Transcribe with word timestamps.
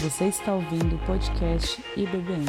Você 0.00 0.26
está 0.26 0.54
ouvindo 0.54 0.94
o 0.94 0.98
podcast 1.06 1.82
IBBM. 1.96 2.44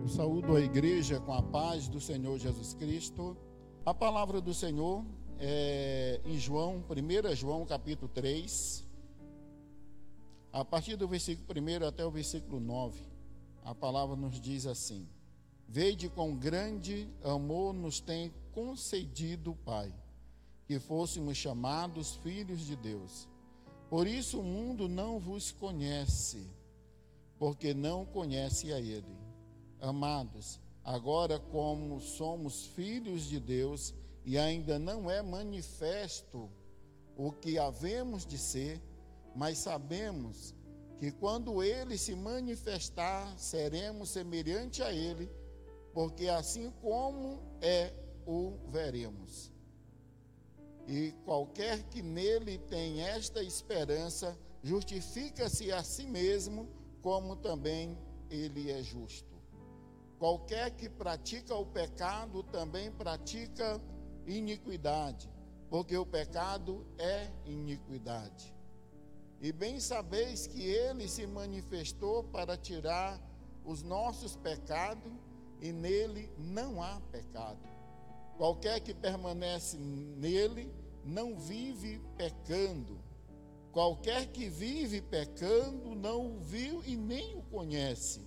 Eu 0.00 0.06
saúdo 0.06 0.54
a 0.54 0.60
igreja 0.60 1.18
com 1.18 1.34
a 1.34 1.42
paz 1.42 1.88
do 1.88 2.00
Senhor 2.00 2.38
Jesus 2.38 2.72
Cristo. 2.74 3.36
A 3.84 3.92
palavra 3.92 4.40
do 4.40 4.54
Senhor 4.54 5.04
é 5.40 6.20
em 6.24 6.38
João, 6.38 6.84
1 6.88 7.34
João 7.34 7.66
capítulo 7.66 8.08
3, 8.14 8.87
a 10.52 10.64
partir 10.64 10.96
do 10.96 11.06
versículo 11.06 11.60
1 11.60 11.86
até 11.86 12.04
o 12.04 12.10
versículo 12.10 12.58
9, 12.60 13.00
a 13.64 13.74
palavra 13.74 14.16
nos 14.16 14.40
diz 14.40 14.66
assim: 14.66 15.06
Veide 15.68 16.08
com 16.08 16.34
grande 16.34 17.08
amor 17.22 17.74
nos 17.74 18.00
tem 18.00 18.32
concedido 18.52 19.50
o 19.50 19.56
Pai, 19.56 19.92
que 20.66 20.78
fôssemos 20.78 21.36
chamados 21.36 22.16
filhos 22.16 22.64
de 22.66 22.74
Deus. 22.74 23.28
Por 23.90 24.06
isso 24.06 24.40
o 24.40 24.44
mundo 24.44 24.88
não 24.88 25.18
vos 25.18 25.52
conhece, 25.52 26.46
porque 27.38 27.74
não 27.74 28.04
conhece 28.04 28.72
a 28.72 28.80
Ele. 28.80 29.16
Amados, 29.80 30.58
agora 30.82 31.38
como 31.38 32.00
somos 32.00 32.66
filhos 32.66 33.24
de 33.24 33.38
Deus 33.38 33.94
e 34.24 34.36
ainda 34.36 34.78
não 34.78 35.10
é 35.10 35.22
manifesto 35.22 36.50
o 37.16 37.32
que 37.32 37.58
havemos 37.58 38.26
de 38.26 38.38
ser, 38.38 38.80
mas 39.34 39.58
sabemos 39.58 40.54
que 40.98 41.12
quando 41.12 41.62
ele 41.62 41.96
se 41.96 42.14
manifestar, 42.14 43.38
seremos 43.38 44.10
semelhante 44.10 44.82
a 44.82 44.92
ele, 44.92 45.30
porque 45.94 46.28
assim 46.28 46.70
como 46.82 47.40
é, 47.60 47.92
o 48.26 48.58
veremos. 48.68 49.52
E 50.86 51.12
qualquer 51.24 51.82
que 51.84 52.02
nele 52.02 52.58
tem 52.58 53.00
esta 53.00 53.42
esperança, 53.42 54.36
justifica-se 54.62 55.70
a 55.70 55.82
si 55.84 56.06
mesmo, 56.06 56.68
como 57.02 57.36
também 57.36 57.96
ele 58.30 58.70
é 58.70 58.82
justo. 58.82 59.28
Qualquer 60.18 60.72
que 60.72 60.88
pratica 60.88 61.54
o 61.54 61.64
pecado 61.64 62.42
também 62.42 62.90
pratica 62.90 63.80
iniquidade, 64.26 65.30
porque 65.70 65.96
o 65.96 66.04
pecado 66.04 66.84
é 66.98 67.30
iniquidade. 67.44 68.57
E 69.40 69.52
bem 69.52 69.78
sabeis 69.78 70.46
que 70.46 70.62
ele 70.62 71.08
se 71.08 71.26
manifestou 71.26 72.24
para 72.24 72.56
tirar 72.56 73.20
os 73.64 73.82
nossos 73.82 74.34
pecados, 74.34 75.12
e 75.60 75.72
nele 75.72 76.30
não 76.38 76.82
há 76.82 77.00
pecado. 77.12 77.58
Qualquer 78.36 78.80
que 78.80 78.94
permanece 78.94 79.76
nele 79.76 80.72
não 81.04 81.38
vive 81.38 82.00
pecando. 82.16 82.98
Qualquer 83.72 84.26
que 84.26 84.48
vive 84.48 85.00
pecando 85.00 85.94
não 85.94 86.36
o 86.36 86.40
viu 86.40 86.82
e 86.84 86.96
nem 86.96 87.36
o 87.36 87.42
conhece. 87.42 88.22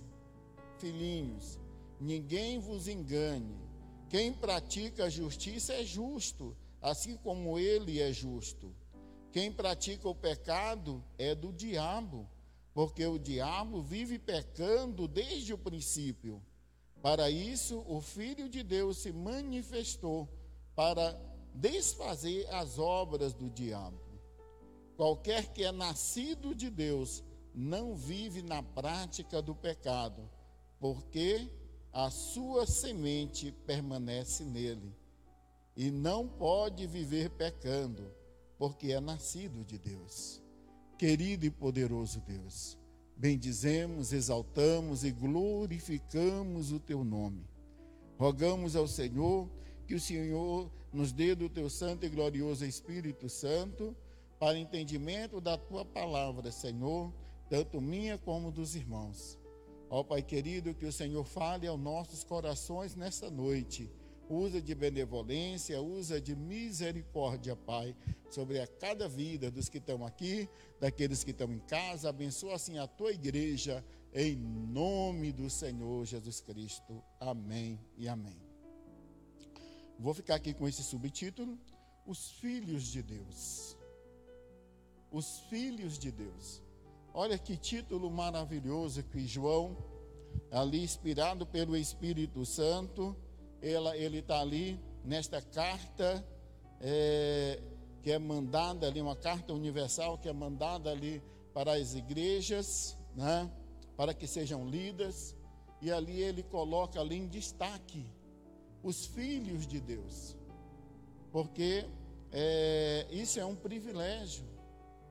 Filhinhos, 0.78 1.58
ninguém 2.00 2.58
vos 2.58 2.88
engane. 2.88 3.56
Quem 4.08 4.32
pratica 4.32 5.04
a 5.04 5.10
justiça 5.10 5.72
é 5.72 5.84
justo, 5.84 6.56
assim 6.80 7.16
como 7.16 7.58
ele 7.58 8.00
é 8.00 8.12
justo. 8.12 8.74
Quem 9.32 9.50
pratica 9.50 10.06
o 10.06 10.14
pecado 10.14 11.02
é 11.16 11.34
do 11.34 11.54
diabo, 11.54 12.28
porque 12.74 13.06
o 13.06 13.18
diabo 13.18 13.80
vive 13.80 14.18
pecando 14.18 15.08
desde 15.08 15.54
o 15.54 15.58
princípio. 15.58 16.42
Para 17.00 17.30
isso, 17.30 17.82
o 17.88 18.02
Filho 18.02 18.46
de 18.46 18.62
Deus 18.62 18.98
se 18.98 19.10
manifestou 19.10 20.28
para 20.76 21.18
desfazer 21.54 22.46
as 22.50 22.78
obras 22.78 23.32
do 23.32 23.48
diabo. 23.48 23.98
Qualquer 24.98 25.50
que 25.54 25.64
é 25.64 25.72
nascido 25.72 26.54
de 26.54 26.68
Deus 26.68 27.24
não 27.54 27.94
vive 27.94 28.42
na 28.42 28.62
prática 28.62 29.40
do 29.40 29.54
pecado, 29.54 30.28
porque 30.78 31.48
a 31.90 32.10
sua 32.10 32.66
semente 32.66 33.50
permanece 33.64 34.44
nele 34.44 34.94
e 35.74 35.90
não 35.90 36.28
pode 36.28 36.86
viver 36.86 37.30
pecando 37.30 38.21
porque 38.62 38.92
é 38.92 39.00
nascido 39.00 39.64
de 39.64 39.76
Deus. 39.76 40.40
Querido 40.96 41.44
e 41.44 41.50
poderoso 41.50 42.20
Deus, 42.20 42.78
bendizemos, 43.16 44.12
exaltamos 44.12 45.02
e 45.02 45.10
glorificamos 45.10 46.70
o 46.70 46.78
teu 46.78 47.02
nome. 47.02 47.44
Rogamos 48.16 48.76
ao 48.76 48.86
Senhor 48.86 49.50
que 49.84 49.96
o 49.96 50.00
Senhor 50.00 50.70
nos 50.92 51.10
dê 51.10 51.34
do 51.34 51.48
teu 51.48 51.68
santo 51.68 52.06
e 52.06 52.08
glorioso 52.08 52.64
Espírito 52.64 53.28
Santo 53.28 53.96
para 54.38 54.56
entendimento 54.56 55.40
da 55.40 55.58
tua 55.58 55.84
palavra, 55.84 56.52
Senhor, 56.52 57.12
tanto 57.50 57.80
minha 57.80 58.16
como 58.16 58.52
dos 58.52 58.76
irmãos. 58.76 59.36
Ó 59.90 60.04
Pai 60.04 60.22
querido, 60.22 60.72
que 60.72 60.86
o 60.86 60.92
Senhor 60.92 61.24
fale 61.24 61.66
aos 61.66 61.80
nossos 61.80 62.22
corações 62.22 62.94
nesta 62.94 63.28
noite 63.28 63.90
usa 64.32 64.62
de 64.62 64.74
benevolência, 64.74 65.80
usa 65.80 66.20
de 66.20 66.34
misericórdia, 66.34 67.54
Pai, 67.54 67.94
sobre 68.30 68.60
a 68.60 68.66
cada 68.66 69.06
vida 69.06 69.50
dos 69.50 69.68
que 69.68 69.78
estão 69.78 70.06
aqui, 70.06 70.48
daqueles 70.80 71.22
que 71.22 71.32
estão 71.32 71.52
em 71.52 71.58
casa. 71.58 72.08
Abençoa 72.08 72.54
assim 72.54 72.78
a 72.78 72.86
tua 72.86 73.12
igreja, 73.12 73.84
em 74.14 74.36
nome 74.36 75.32
do 75.32 75.50
Senhor 75.50 76.06
Jesus 76.06 76.40
Cristo. 76.40 77.02
Amém 77.20 77.78
e 77.96 78.08
amém. 78.08 78.40
Vou 79.98 80.14
ficar 80.14 80.36
aqui 80.36 80.54
com 80.54 80.66
esse 80.66 80.82
subtítulo: 80.82 81.58
Os 82.06 82.30
Filhos 82.32 82.84
de 82.84 83.02
Deus. 83.02 83.76
Os 85.10 85.40
Filhos 85.50 85.98
de 85.98 86.10
Deus. 86.10 86.62
Olha 87.12 87.36
que 87.36 87.58
título 87.58 88.10
maravilhoso 88.10 89.02
que 89.02 89.26
João, 89.26 89.76
ali 90.50 90.82
inspirado 90.82 91.46
pelo 91.46 91.76
Espírito 91.76 92.46
Santo, 92.46 93.14
ela, 93.62 93.96
ele 93.96 94.18
está 94.18 94.40
ali 94.40 94.78
nesta 95.04 95.40
carta 95.40 96.24
é, 96.80 97.60
que 98.02 98.10
é 98.10 98.18
mandada 98.18 98.88
ali, 98.88 99.00
uma 99.00 99.14
carta 99.14 99.52
universal 99.52 100.18
que 100.18 100.28
é 100.28 100.32
mandada 100.32 100.90
ali 100.90 101.22
para 101.54 101.74
as 101.74 101.94
igrejas, 101.94 102.98
né, 103.14 103.48
para 103.96 104.12
que 104.12 104.26
sejam 104.26 104.68
lidas, 104.68 105.36
e 105.80 105.92
ali 105.92 106.20
ele 106.20 106.42
coloca 106.42 107.00
ali 107.00 107.16
em 107.16 107.28
destaque 107.28 108.04
os 108.82 109.06
filhos 109.06 109.66
de 109.66 109.80
Deus, 109.80 110.36
porque 111.30 111.86
é, 112.32 113.06
isso 113.10 113.38
é 113.38 113.46
um 113.46 113.54
privilégio, 113.54 114.44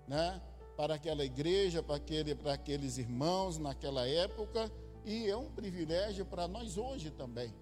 né, 0.07 0.41
para 0.75 0.95
aquela 0.95 1.23
igreja, 1.23 1.81
para, 1.81 1.95
aquele, 1.95 2.35
para 2.35 2.53
aqueles 2.53 2.97
irmãos 2.97 3.57
naquela 3.57 4.05
época, 4.05 4.69
e 5.05 5.27
é 5.27 5.37
um 5.37 5.49
privilégio 5.51 6.25
para 6.25 6.47
nós 6.47 6.77
hoje 6.77 7.11
também 7.11 7.53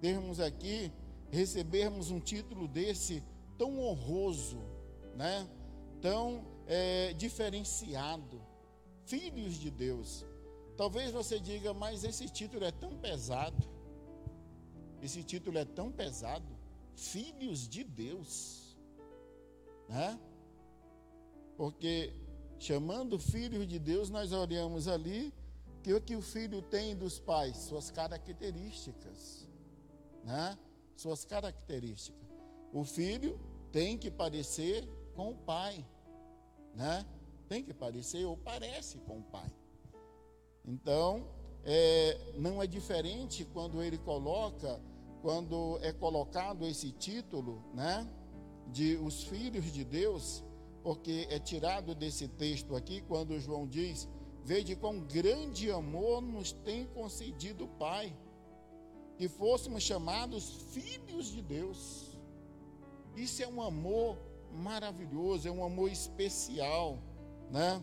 termos 0.00 0.40
aqui, 0.40 0.92
recebermos 1.30 2.10
um 2.10 2.20
título 2.20 2.66
desse 2.66 3.22
tão 3.56 3.80
honroso, 3.80 4.58
né? 5.14 5.48
tão 6.00 6.44
é, 6.66 7.12
diferenciado, 7.14 8.40
filhos 9.04 9.54
de 9.54 9.70
Deus. 9.70 10.24
Talvez 10.76 11.10
você 11.10 11.40
diga, 11.40 11.74
mas 11.74 12.04
esse 12.04 12.28
título 12.28 12.64
é 12.64 12.70
tão 12.70 12.96
pesado, 12.96 13.68
esse 15.02 15.22
título 15.22 15.58
é 15.58 15.64
tão 15.64 15.90
pesado, 15.90 16.46
filhos 16.94 17.68
de 17.68 17.82
Deus, 17.82 18.78
né? 19.88 20.18
Porque 21.56 22.12
chamando 22.58 23.18
filhos 23.18 23.66
de 23.66 23.78
Deus, 23.78 24.10
nós 24.10 24.32
olhamos 24.32 24.86
ali 24.86 25.32
que 25.82 25.92
o 25.92 26.00
que 26.00 26.14
o 26.14 26.22
filho 26.22 26.62
tem 26.62 26.96
dos 26.96 27.18
pais, 27.18 27.56
suas 27.56 27.90
características 27.90 29.47
né, 30.24 30.58
suas 30.96 31.24
características. 31.24 32.20
O 32.72 32.84
filho 32.84 33.38
tem 33.72 33.96
que 33.96 34.10
parecer 34.10 34.86
com 35.14 35.30
o 35.30 35.34
pai, 35.34 35.84
né? 36.74 37.04
Tem 37.48 37.62
que 37.62 37.72
parecer 37.72 38.24
ou 38.24 38.36
parece 38.36 38.98
com 38.98 39.18
o 39.18 39.22
pai. 39.22 39.50
Então, 40.64 41.26
é, 41.64 42.32
não 42.36 42.62
é 42.62 42.66
diferente 42.66 43.44
quando 43.44 43.82
ele 43.82 43.98
coloca, 43.98 44.80
quando 45.22 45.78
é 45.82 45.92
colocado 45.92 46.66
esse 46.66 46.92
título, 46.92 47.62
né? 47.74 48.06
De 48.66 48.96
os 48.96 49.24
filhos 49.24 49.72
de 49.72 49.82
Deus, 49.82 50.44
porque 50.82 51.26
é 51.30 51.38
tirado 51.38 51.94
desse 51.94 52.28
texto 52.28 52.76
aqui, 52.76 53.00
quando 53.02 53.38
João 53.40 53.66
diz: 53.66 54.08
Veja 54.44 54.76
com 54.76 55.00
grande 55.00 55.70
amor 55.70 56.20
nos 56.20 56.52
tem 56.52 56.86
concedido 56.86 57.64
o 57.64 57.68
Pai 57.68 58.14
que 59.18 59.26
fôssemos 59.26 59.82
chamados 59.82 60.50
filhos 60.72 61.26
de 61.32 61.42
Deus. 61.42 62.16
Isso 63.16 63.42
é 63.42 63.48
um 63.48 63.60
amor 63.60 64.16
maravilhoso, 64.52 65.48
é 65.48 65.50
um 65.50 65.64
amor 65.64 65.90
especial, 65.90 66.98
né? 67.50 67.82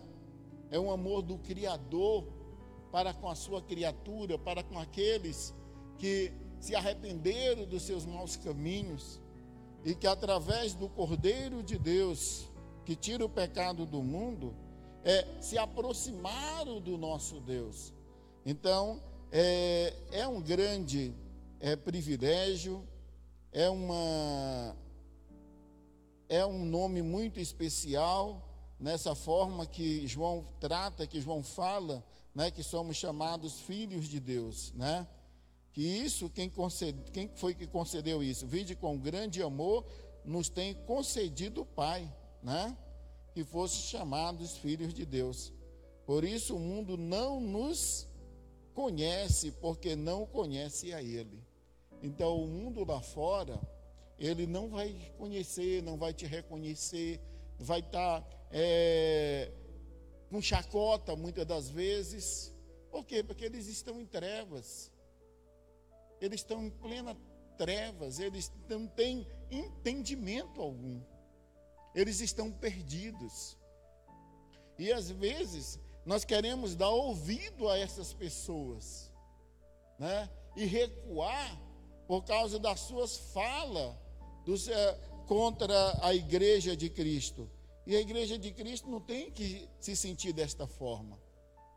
é 0.71 0.79
um 0.79 0.89
amor 0.89 1.21
do 1.21 1.37
Criador 1.37 2.25
para 2.89 3.13
com 3.13 3.29
a 3.29 3.35
sua 3.35 3.61
criatura, 3.61 4.39
para 4.39 4.63
com 4.63 4.79
aqueles 4.79 5.53
que 5.97 6.31
se 6.57 6.73
arrependeram 6.73 7.65
dos 7.65 7.83
seus 7.83 8.05
maus 8.05 8.37
caminhos 8.37 9.19
e 9.83 9.93
que 9.93 10.07
através 10.07 10.73
do 10.73 10.87
Cordeiro 10.87 11.61
de 11.61 11.77
Deus, 11.77 12.49
que 12.85 12.95
tira 12.95 13.25
o 13.25 13.29
pecado 13.29 13.85
do 13.85 14.01
mundo, 14.01 14.55
é, 15.03 15.27
se 15.41 15.57
aproximaram 15.57 16.79
do 16.79 16.97
nosso 16.97 17.41
Deus. 17.41 17.93
Então, 18.45 19.01
é, 19.31 19.93
é 20.13 20.27
um 20.27 20.41
grande 20.41 21.13
é, 21.59 21.75
privilégio, 21.75 22.87
é, 23.51 23.69
uma, 23.69 24.75
é 26.27 26.45
um 26.45 26.65
nome 26.65 27.01
muito 27.01 27.39
especial 27.39 28.41
nessa 28.79 29.15
forma 29.15 29.65
que 29.65 30.05
João 30.07 30.47
trata, 30.59 31.07
que 31.07 31.21
João 31.21 31.41
fala, 31.41 32.05
né, 32.33 32.51
que 32.51 32.63
somos 32.63 32.97
chamados 32.97 33.61
filhos 33.61 34.07
de 34.07 34.19
Deus, 34.19 34.73
né? 34.73 35.07
que 35.75 35.81
isso, 35.81 36.29
quem, 36.29 36.49
concede, 36.49 37.11
quem 37.11 37.29
foi 37.35 37.53
que 37.53 37.67
concedeu 37.67 38.23
isso? 38.23 38.47
Vide 38.47 38.77
com 38.77 38.97
grande 38.97 39.43
amor, 39.43 39.85
nos 40.23 40.47
tem 40.47 40.73
concedido 40.73 41.63
o 41.63 41.65
Pai, 41.65 42.09
né? 42.41 42.77
Que 43.33 43.43
fosse 43.43 43.79
chamados 43.89 44.55
filhos 44.55 44.93
de 44.93 45.05
Deus. 45.05 45.51
Por 46.05 46.23
isso 46.23 46.55
o 46.55 46.59
mundo 46.59 46.95
não 46.95 47.41
nos 47.41 48.07
conhece, 48.75 49.51
porque 49.53 49.95
não 49.95 50.27
conhece 50.27 50.93
a 50.93 51.01
Ele. 51.01 51.43
Então 52.03 52.37
o 52.37 52.45
mundo 52.45 52.85
lá 52.85 53.01
fora, 53.01 53.59
ele 54.19 54.45
não 54.45 54.69
vai 54.69 54.93
conhecer, 55.17 55.81
não 55.81 55.97
vai 55.97 56.13
te 56.13 56.27
reconhecer, 56.27 57.19
vai 57.57 57.79
estar 57.79 58.21
tá, 58.21 58.27
é, 58.51 59.51
com 60.29 60.39
chacota 60.39 61.15
muitas 61.15 61.47
das 61.47 61.69
vezes. 61.69 62.53
Por 62.91 63.03
quê? 63.05 63.23
Porque 63.23 63.45
eles 63.45 63.67
estão 63.67 63.99
em 63.99 64.05
trevas 64.05 64.91
eles 66.19 66.41
estão 66.41 66.63
em 66.63 66.69
plena 66.69 67.15
trevas, 67.57 68.19
eles 68.19 68.51
não 68.67 68.87
têm 68.87 69.27
entendimento 69.49 70.61
algum, 70.61 71.01
eles 71.93 72.19
estão 72.19 72.51
perdidos. 72.51 73.57
E 74.77 74.91
às 74.91 75.09
vezes 75.09 75.79
nós 76.05 76.23
queremos 76.23 76.75
dar 76.75 76.89
ouvido 76.89 77.67
a 77.67 77.77
essas 77.77 78.13
pessoas, 78.13 79.11
né? 79.97 80.29
E 80.55 80.65
recuar 80.65 81.59
por 82.07 82.23
causa 82.23 82.59
das 82.59 82.81
suas 82.81 83.17
falas 83.33 83.95
dos, 84.45 84.67
é, 84.67 84.93
contra 85.25 85.97
a 86.05 86.13
igreja 86.13 86.77
de 86.77 86.89
Cristo. 86.89 87.49
E 87.87 87.95
a 87.95 87.99
igreja 87.99 88.37
de 88.37 88.51
Cristo 88.51 88.89
não 88.89 88.99
tem 88.99 89.31
que 89.31 89.67
se 89.79 89.95
sentir 89.95 90.31
desta 90.31 90.67
forma. 90.67 91.19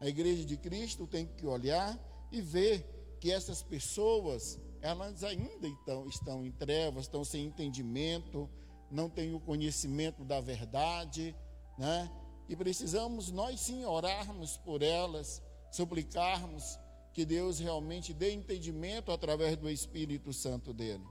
A 0.00 0.06
igreja 0.06 0.44
de 0.44 0.56
Cristo 0.56 1.06
tem 1.06 1.26
que 1.26 1.46
olhar 1.46 1.98
e 2.30 2.40
ver 2.40 3.16
que 3.20 3.32
essas 3.32 3.62
pessoas, 3.62 4.58
elas 4.80 5.24
ainda 5.24 5.66
estão, 5.66 6.06
estão 6.06 6.44
em 6.44 6.52
trevas, 6.52 7.04
estão 7.04 7.24
sem 7.24 7.46
entendimento, 7.46 8.48
não 8.90 9.08
têm 9.08 9.34
o 9.34 9.40
conhecimento 9.40 10.24
da 10.24 10.40
verdade, 10.40 11.34
né? 11.76 12.10
E 12.48 12.56
precisamos 12.56 13.30
nós 13.30 13.60
sim 13.60 13.84
orarmos 13.84 14.56
por 14.56 14.82
elas, 14.82 15.42
suplicarmos 15.70 16.78
que 17.12 17.24
Deus 17.24 17.58
realmente 17.58 18.12
dê 18.14 18.32
entendimento 18.32 19.12
através 19.12 19.56
do 19.56 19.68
Espírito 19.68 20.32
Santo 20.32 20.72
dele. 20.72 21.04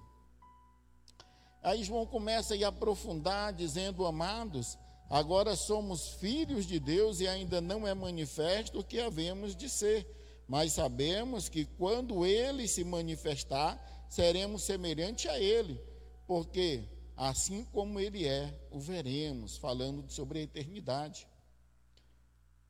Aí 1.62 1.84
João 1.84 2.06
começa 2.06 2.56
a 2.56 2.68
aprofundar, 2.68 3.54
dizendo: 3.54 4.06
Amados, 4.06 4.78
agora 5.10 5.56
somos 5.56 6.10
filhos 6.16 6.66
de 6.66 6.80
Deus 6.80 7.20
e 7.20 7.28
ainda 7.28 7.62
não 7.62 7.88
é 7.88 7.94
manifesto 7.94 8.80
o 8.80 8.84
que 8.84 9.00
havemos 9.00 9.56
de 9.56 9.70
ser 9.70 10.18
mas 10.48 10.74
sabemos 10.74 11.50
que 11.50 11.66
quando 11.66 12.26
ele 12.26 12.68
se 12.68 12.84
manifestar, 12.84 13.78
seremos 14.10 14.64
semelhante 14.64 15.28
a 15.28 15.38
ele, 15.38 15.82
porque 16.26 16.84
assim 17.18 17.66
como 17.66 18.00
ele 18.00 18.28
é, 18.28 18.54
o 18.72 18.80
veremos, 18.80 19.58
falando 19.58 20.08
sobre 20.10 20.40
a 20.40 20.44
eternidade. 20.44 21.28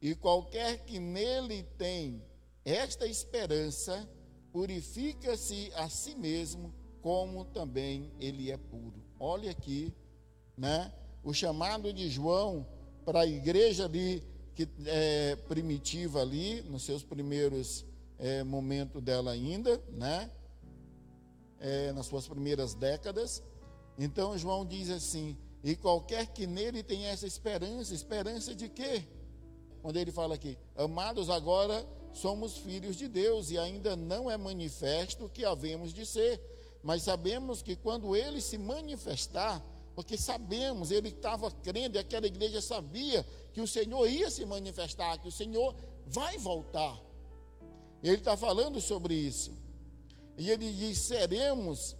E 0.01 0.15
qualquer 0.15 0.85
que 0.85 0.99
nele 0.99 1.63
tem 1.77 2.23
esta 2.63 3.05
esperança, 3.05 4.07
purifica-se 4.51 5.71
a 5.75 5.89
si 5.89 6.15
mesmo, 6.15 6.73
como 7.01 7.45
também 7.45 8.11
ele 8.19 8.49
é 8.49 8.57
puro. 8.57 9.03
Olha 9.19 9.51
aqui, 9.51 9.93
né? 10.57 10.93
O 11.23 11.33
chamado 11.33 11.91
de 11.91 12.09
João 12.09 12.65
para 13.05 13.21
a 13.21 13.27
igreja 13.27 13.85
ali 13.85 14.23
que 14.57 14.67
é 14.85 15.35
primitiva 15.47 16.19
ali, 16.21 16.63
nos 16.63 16.83
seus 16.83 17.03
primeiros 17.03 17.85
é, 18.17 18.43
momentos 18.43 19.03
dela 19.03 19.31
ainda, 19.31 19.79
né? 19.89 20.31
É, 21.59 21.91
nas 21.91 22.07
suas 22.07 22.27
primeiras 22.27 22.73
décadas. 22.73 23.43
Então 23.97 24.37
João 24.37 24.65
diz 24.65 24.89
assim: 24.89 25.35
e 25.63 25.75
qualquer 25.75 26.27
que 26.27 26.45
nele 26.45 26.83
tenha 26.83 27.09
essa 27.09 27.25
esperança, 27.25 27.93
esperança 27.93 28.53
de 28.53 28.69
quê? 28.69 29.03
Quando 29.81 29.97
ele 29.97 30.11
fala 30.11 30.35
aqui, 30.35 30.57
amados, 30.75 31.29
agora 31.29 31.85
somos 32.13 32.57
filhos 32.57 32.95
de 32.95 33.07
Deus 33.07 33.51
e 33.51 33.57
ainda 33.57 33.95
não 33.95 34.29
é 34.29 34.37
manifesto 34.37 35.25
o 35.25 35.29
que 35.29 35.45
havemos 35.45 35.93
de 35.93 36.05
ser, 36.05 36.41
mas 36.83 37.03
sabemos 37.03 37.61
que 37.61 37.75
quando 37.75 38.15
ele 38.15 38.41
se 38.41 38.57
manifestar, 38.57 39.63
porque 39.95 40.17
sabemos, 40.17 40.91
ele 40.91 41.09
estava 41.09 41.49
crendo, 41.49 41.97
e 41.97 41.99
aquela 41.99 42.27
igreja 42.27 42.61
sabia 42.61 43.25
que 43.51 43.61
o 43.61 43.67
Senhor 43.67 44.07
ia 44.07 44.29
se 44.29 44.45
manifestar, 44.45 45.17
que 45.17 45.27
o 45.27 45.31
Senhor 45.31 45.75
vai 46.05 46.37
voltar. 46.37 47.01
Ele 48.03 48.17
está 48.17 48.37
falando 48.37 48.79
sobre 48.79 49.15
isso. 49.15 49.51
E 50.37 50.51
ele 50.51 50.71
diz: 50.71 50.99
seremos 50.99 51.95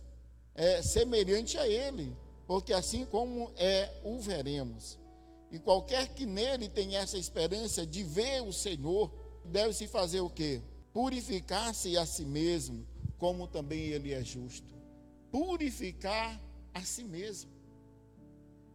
é, 0.58 0.82
semelhante 0.82 1.58
a 1.58 1.68
Ele, 1.68 2.14
porque 2.46 2.74
assim 2.74 3.06
como 3.06 3.52
é, 3.56 3.90
o 4.04 4.20
veremos. 4.20 5.00
E 5.50 5.58
qualquer 5.60 6.10
que 6.10 6.26
nele 6.26 6.68
tenha 6.68 7.00
essa 7.00 7.18
esperança 7.18 7.86
de 7.86 8.04
ver 8.04 8.42
o 8.42 8.52
Senhor, 8.52 9.10
deve 9.46 9.74
se 9.74 9.88
fazer 9.88 10.20
o 10.20 10.30
quê? 10.30 10.62
Purificar-se 10.92 11.98
a 11.98 12.06
si 12.06 12.26
mesmo, 12.26 12.86
como 13.18 13.48
também 13.48 13.80
ele 13.80 14.14
é 14.14 14.24
justo. 14.24 14.76
Purificar 15.32 16.42
a 16.74 16.82
si 16.82 17.04
mesmo 17.04 17.52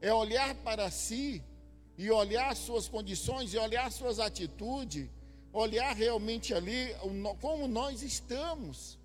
é 0.00 0.12
olhar 0.12 0.54
para 0.56 0.90
si 0.90 1.42
e 1.96 2.10
olhar 2.10 2.56
suas 2.56 2.88
condições 2.88 3.52
e 3.52 3.58
olhar 3.58 3.90
suas 3.92 4.18
atitudes, 4.18 5.08
olhar 5.52 5.94
realmente 5.94 6.54
ali 6.54 6.94
como 7.40 7.68
nós 7.68 8.02
estamos. 8.02 8.98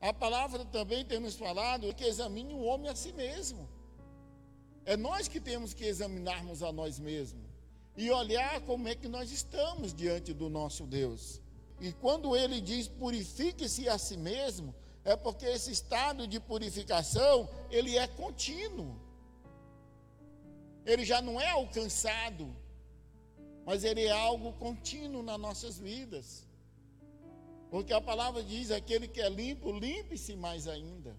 A 0.00 0.12
palavra 0.12 0.64
também 0.64 1.04
tem 1.04 1.18
nos 1.18 1.34
falado 1.34 1.92
que 1.94 2.04
examine 2.04 2.54
o 2.54 2.62
homem 2.62 2.90
a 2.90 2.94
si 2.94 3.12
mesmo. 3.12 3.68
É 4.84 4.96
nós 4.96 5.28
que 5.28 5.40
temos 5.40 5.74
que 5.74 5.84
examinarmos 5.84 6.62
a 6.62 6.72
nós 6.72 6.98
mesmos 6.98 7.46
e 7.96 8.10
olhar 8.10 8.60
como 8.62 8.88
é 8.88 8.94
que 8.94 9.08
nós 9.08 9.32
estamos 9.32 9.92
diante 9.92 10.32
do 10.32 10.48
nosso 10.48 10.86
Deus. 10.86 11.42
E 11.80 11.92
quando 11.92 12.36
ele 12.36 12.60
diz 12.60 12.88
purifique-se 12.88 13.88
a 13.88 13.98
si 13.98 14.16
mesmo, 14.16 14.74
é 15.04 15.16
porque 15.16 15.46
esse 15.46 15.72
estado 15.72 16.26
de 16.26 16.38
purificação, 16.38 17.48
ele 17.70 17.98
é 17.98 18.06
contínuo 18.06 19.08
ele 20.88 21.04
já 21.04 21.20
não 21.20 21.38
é 21.38 21.50
alcançado, 21.50 22.56
mas 23.66 23.84
ele 23.84 24.04
é 24.04 24.10
algo 24.10 24.54
contínuo 24.54 25.22
nas 25.22 25.38
nossas 25.38 25.78
vidas. 25.78 26.47
Porque 27.70 27.92
a 27.92 28.00
palavra 28.00 28.42
diz: 28.42 28.70
aquele 28.70 29.06
que 29.08 29.20
é 29.20 29.28
limpo, 29.28 29.70
limpe-se 29.72 30.34
mais 30.36 30.66
ainda. 30.66 31.16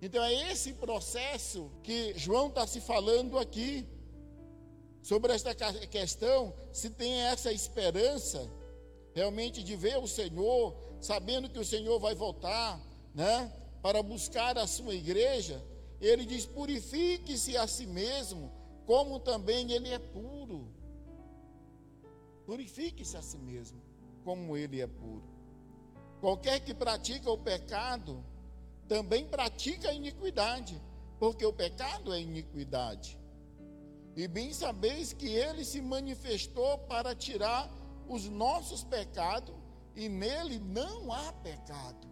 Então 0.00 0.22
é 0.22 0.52
esse 0.52 0.74
processo 0.74 1.70
que 1.82 2.14
João 2.16 2.48
está 2.48 2.66
se 2.66 2.80
falando 2.80 3.38
aqui. 3.38 3.86
Sobre 5.02 5.32
esta 5.32 5.54
questão, 5.86 6.52
se 6.72 6.90
tem 6.90 7.12
essa 7.22 7.52
esperança 7.52 8.50
realmente 9.14 9.62
de 9.62 9.74
ver 9.74 9.96
o 9.98 10.06
Senhor, 10.06 10.76
sabendo 11.00 11.48
que 11.48 11.58
o 11.58 11.64
Senhor 11.64 11.98
vai 11.98 12.14
voltar, 12.14 12.80
né, 13.14 13.50
para 13.80 14.02
buscar 14.02 14.58
a 14.58 14.66
sua 14.66 14.94
igreja, 14.94 15.64
ele 16.00 16.24
diz: 16.26 16.46
purifique-se 16.46 17.56
a 17.56 17.66
si 17.66 17.86
mesmo, 17.86 18.52
como 18.86 19.18
também 19.18 19.72
ele 19.72 19.88
é 19.88 19.98
puro. 19.98 20.68
Purifique-se 22.44 23.16
a 23.16 23.22
si 23.22 23.38
mesmo, 23.38 23.80
como 24.28 24.58
ele 24.58 24.78
é 24.78 24.86
puro. 24.86 25.24
Qualquer 26.20 26.60
que 26.60 26.74
pratica 26.74 27.30
o 27.30 27.38
pecado, 27.38 28.22
também 28.86 29.24
pratica 29.24 29.88
a 29.88 29.94
iniquidade, 29.94 30.78
porque 31.18 31.46
o 31.46 31.52
pecado 31.52 32.12
é 32.12 32.20
iniquidade. 32.20 33.18
E 34.14 34.28
bem 34.28 34.52
sabeis 34.52 35.14
que 35.14 35.28
ele 35.28 35.64
se 35.64 35.80
manifestou 35.80 36.76
para 36.80 37.14
tirar 37.14 37.72
os 38.06 38.28
nossos 38.28 38.84
pecados, 38.84 39.54
e 39.96 40.10
nele 40.10 40.58
não 40.58 41.10
há 41.10 41.32
pecado. 41.32 42.06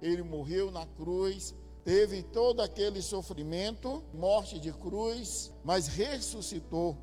Ele 0.00 0.22
morreu 0.22 0.70
na 0.70 0.86
cruz 0.86 1.54
teve 1.84 2.22
todo 2.22 2.62
aquele 2.62 3.02
sofrimento, 3.02 4.02
morte 4.14 4.58
de 4.58 4.72
cruz, 4.72 5.52
mas 5.62 5.86
ressuscitou. 5.86 6.96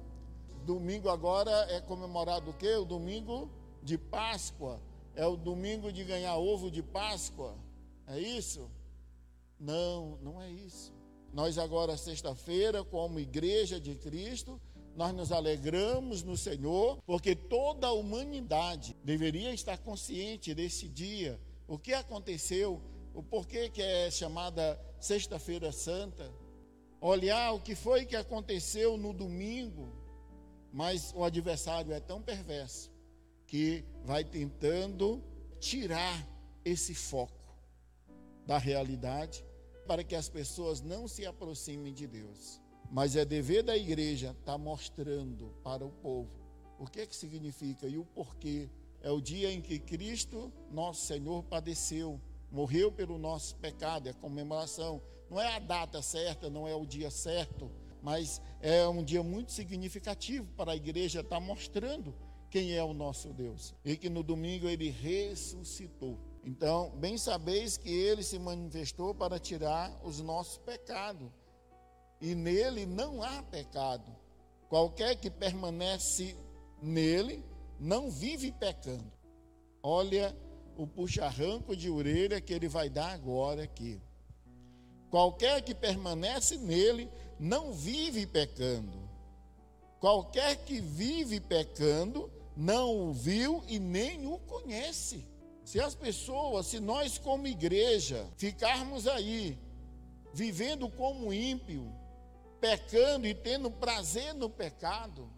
domingo 0.65 1.07
agora 1.07 1.51
é 1.69 1.79
comemorado 1.79 2.49
o 2.49 2.53
quê? 2.53 2.75
O 2.75 2.83
domingo 2.83 3.62
de 3.83 3.97
Páscoa. 3.97 4.81
É 5.15 5.25
o 5.27 5.35
domingo 5.35 5.91
de 5.91 6.03
ganhar 6.03 6.37
ovo 6.37 6.71
de 6.71 6.81
Páscoa. 6.81 7.55
É 8.07 8.19
isso? 8.19 8.69
Não, 9.59 10.17
não 10.21 10.41
é 10.41 10.49
isso. 10.49 10.93
Nós 11.31 11.57
agora, 11.57 11.97
sexta-feira, 11.97 12.83
como 12.83 13.19
igreja 13.19 13.79
de 13.79 13.95
Cristo, 13.95 14.59
nós 14.95 15.13
nos 15.13 15.31
alegramos 15.31 16.21
no 16.21 16.37
Senhor, 16.37 17.01
porque 17.05 17.35
toda 17.35 17.87
a 17.87 17.91
humanidade 17.91 18.95
deveria 19.03 19.53
estar 19.53 19.77
consciente 19.79 20.53
desse 20.53 20.87
dia, 20.87 21.39
o 21.67 21.79
que 21.79 21.93
aconteceu, 21.93 22.81
o 23.13 23.23
porquê 23.23 23.69
que 23.69 23.81
é 23.81 24.11
chamada 24.11 24.79
Sexta-feira 24.99 25.71
Santa, 25.71 26.31
olhar 27.01 27.53
o 27.53 27.59
que 27.59 27.73
foi 27.73 28.05
que 28.05 28.15
aconteceu 28.15 28.95
no 28.95 29.11
domingo, 29.11 29.91
mas 30.71 31.11
o 31.15 31.23
adversário 31.23 31.91
é 31.91 31.99
tão 31.99 32.21
perverso 32.21 32.92
que 33.53 33.86
vai 34.03 34.24
tentando 34.24 35.24
tirar 35.60 36.27
esse 36.65 36.95
foco 36.95 37.55
da 38.48 38.57
realidade 38.57 39.45
para 39.86 40.03
que 40.03 40.15
as 40.15 40.27
pessoas 40.27 40.81
não 40.81 41.07
se 41.07 41.24
aproximem 41.24 41.93
de 41.93 42.07
Deus. 42.07 42.60
Mas 42.89 43.15
é 43.15 43.24
dever 43.24 43.62
da 43.62 43.77
igreja 43.77 44.31
estar 44.31 44.53
tá 44.53 44.57
mostrando 44.57 45.53
para 45.63 45.86
o 45.86 45.91
povo 45.91 46.31
o 46.79 46.88
que, 46.88 47.01
é 47.01 47.05
que 47.05 47.15
significa 47.15 47.86
e 47.88 47.95
o 47.95 48.03
porquê. 48.03 48.72
É 49.03 49.12
o 49.12 49.22
dia 49.22 49.51
em 49.51 49.62
que 49.62 49.77
Cristo, 49.77 50.51
nosso 50.72 51.05
Senhor, 51.05 51.43
padeceu, 51.43 52.19
morreu 52.50 52.91
pelo 52.91 53.19
nosso 53.19 53.55
pecado, 53.57 54.07
é 54.07 54.13
a 54.13 54.15
comemoração. 54.15 55.00
Não 55.29 55.39
é 55.39 55.55
a 55.55 55.60
data 55.60 56.01
certa, 56.01 56.50
não 56.50 56.67
é 56.67 56.74
o 56.74 56.88
dia 56.88 57.12
certo, 57.12 57.69
mas 58.01 58.41
é 58.60 58.88
um 58.88 59.03
dia 59.03 59.22
muito 59.22 59.51
significativo 59.51 60.48
para 60.57 60.72
a 60.72 60.75
igreja 60.75 61.19
estar 61.19 61.36
tá 61.36 61.39
mostrando 61.39 62.15
quem 62.53 62.75
é 62.75 62.83
o 62.83 62.93
nosso 62.93 63.33
Deus. 63.33 63.74
E 63.83 63.98
que 63.98 64.12
no 64.12 64.22
domingo 64.22 64.69
ele 64.69 64.88
ressuscitou. 64.91 66.19
Então, 66.45 66.91
bem 66.98 67.17
sabeis 67.17 67.77
que 67.77 67.89
ele 67.89 68.22
se 68.22 68.38
manifestou 68.38 69.15
para 69.15 69.39
tirar 69.39 69.91
os 70.03 70.22
nossos 70.22 70.60
pecados. 70.60 71.31
E 72.22 72.36
nele 72.36 72.86
não 72.86 73.24
há 73.24 73.41
pecado. 73.41 74.05
Qualquer 74.69 75.15
que 75.15 75.31
permanece 75.31 76.38
nele 76.79 77.43
não 77.79 78.12
vive 78.12 78.51
pecando. 78.51 79.12
Olha 79.81 80.38
o 80.77 80.86
puxa-arranco 80.86 81.75
de 81.75 81.89
orelha 81.89 82.39
que 82.39 82.53
ele 82.53 82.67
vai 82.67 82.88
dar 82.88 83.13
agora 83.13 83.63
aqui. 83.63 84.00
Qualquer 85.10 85.60
que 85.63 85.74
permanece 85.74 86.57
nele 86.57 87.10
não 87.39 87.74
vive 87.74 88.27
pecando. 88.27 89.10
Qualquer 90.00 90.57
que 90.57 90.79
vive 90.79 91.39
pecando 91.39 92.31
não 92.55 93.10
o 93.10 93.13
viu 93.13 93.63
e 93.67 93.79
nem 93.79 94.25
o 94.27 94.38
conhece. 94.39 95.27
Se 95.63 95.79
as 95.79 95.95
pessoas, 95.95 96.67
se 96.67 96.79
nós 96.79 97.17
como 97.17 97.48
igreja 97.48 98.27
ficarmos 98.38 99.07
aí 99.07 99.57
vivendo 100.33 100.89
como 100.89 101.33
ímpio, 101.33 101.91
pecando 102.60 103.27
e 103.27 103.33
tendo 103.33 103.72
prazer 103.72 104.33
no 104.33 104.50
pecado, 104.50 105.29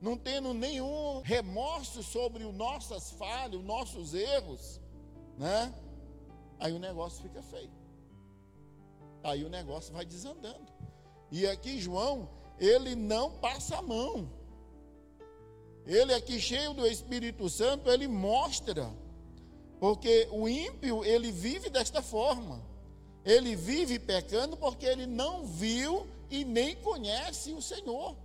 não 0.00 0.16
tendo 0.16 0.52
nenhum 0.52 1.20
remorso 1.20 2.02
sobre 2.02 2.44
os 2.44 2.54
nossas 2.54 3.12
falhas, 3.12 3.60
os 3.60 3.64
nossos 3.64 4.12
erros, 4.12 4.80
né? 5.38 5.72
Aí 6.58 6.72
o 6.72 6.78
negócio 6.78 7.22
fica 7.22 7.42
feio. 7.42 7.72
Aí 9.22 9.44
o 9.44 9.48
negócio 9.48 9.92
vai 9.94 10.04
desandando. 10.04 10.72
E 11.30 11.46
aqui 11.46 11.80
João, 11.80 12.28
ele 12.58 12.94
não 12.94 13.30
passa 13.38 13.78
a 13.78 13.82
mão. 13.82 14.28
Ele 15.86 16.14
aqui 16.14 16.40
cheio 16.40 16.72
do 16.72 16.86
Espírito 16.86 17.48
Santo, 17.48 17.90
ele 17.90 18.08
mostra 18.08 18.90
porque 19.84 20.26
o 20.30 20.48
ímpio, 20.48 21.04
ele 21.04 21.30
vive 21.30 21.68
desta 21.68 22.00
forma. 22.00 22.62
Ele 23.22 23.54
vive 23.54 23.98
pecando 23.98 24.56
porque 24.56 24.86
ele 24.86 25.04
não 25.04 25.44
viu 25.44 26.06
e 26.30 26.42
nem 26.42 26.74
conhece 26.76 27.52
o 27.52 27.60
Senhor. 27.60 28.16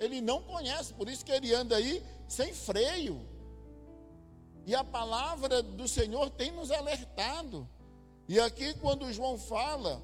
Ele 0.00 0.20
não 0.20 0.42
conhece, 0.42 0.92
por 0.94 1.08
isso 1.08 1.24
que 1.24 1.30
ele 1.30 1.54
anda 1.54 1.76
aí 1.76 2.02
sem 2.26 2.52
freio. 2.52 3.20
E 4.66 4.74
a 4.74 4.82
palavra 4.82 5.62
do 5.62 5.86
Senhor 5.86 6.30
tem 6.30 6.50
nos 6.50 6.72
alertado. 6.72 7.68
E 8.28 8.40
aqui, 8.40 8.74
quando 8.74 9.12
João 9.12 9.38
fala, 9.38 10.02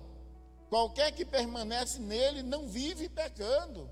qualquer 0.69 1.11
que 1.11 1.25
permanece 1.25 1.99
nele 1.99 2.43
não 2.43 2.69
vive 2.69 3.09
pecando. 3.09 3.91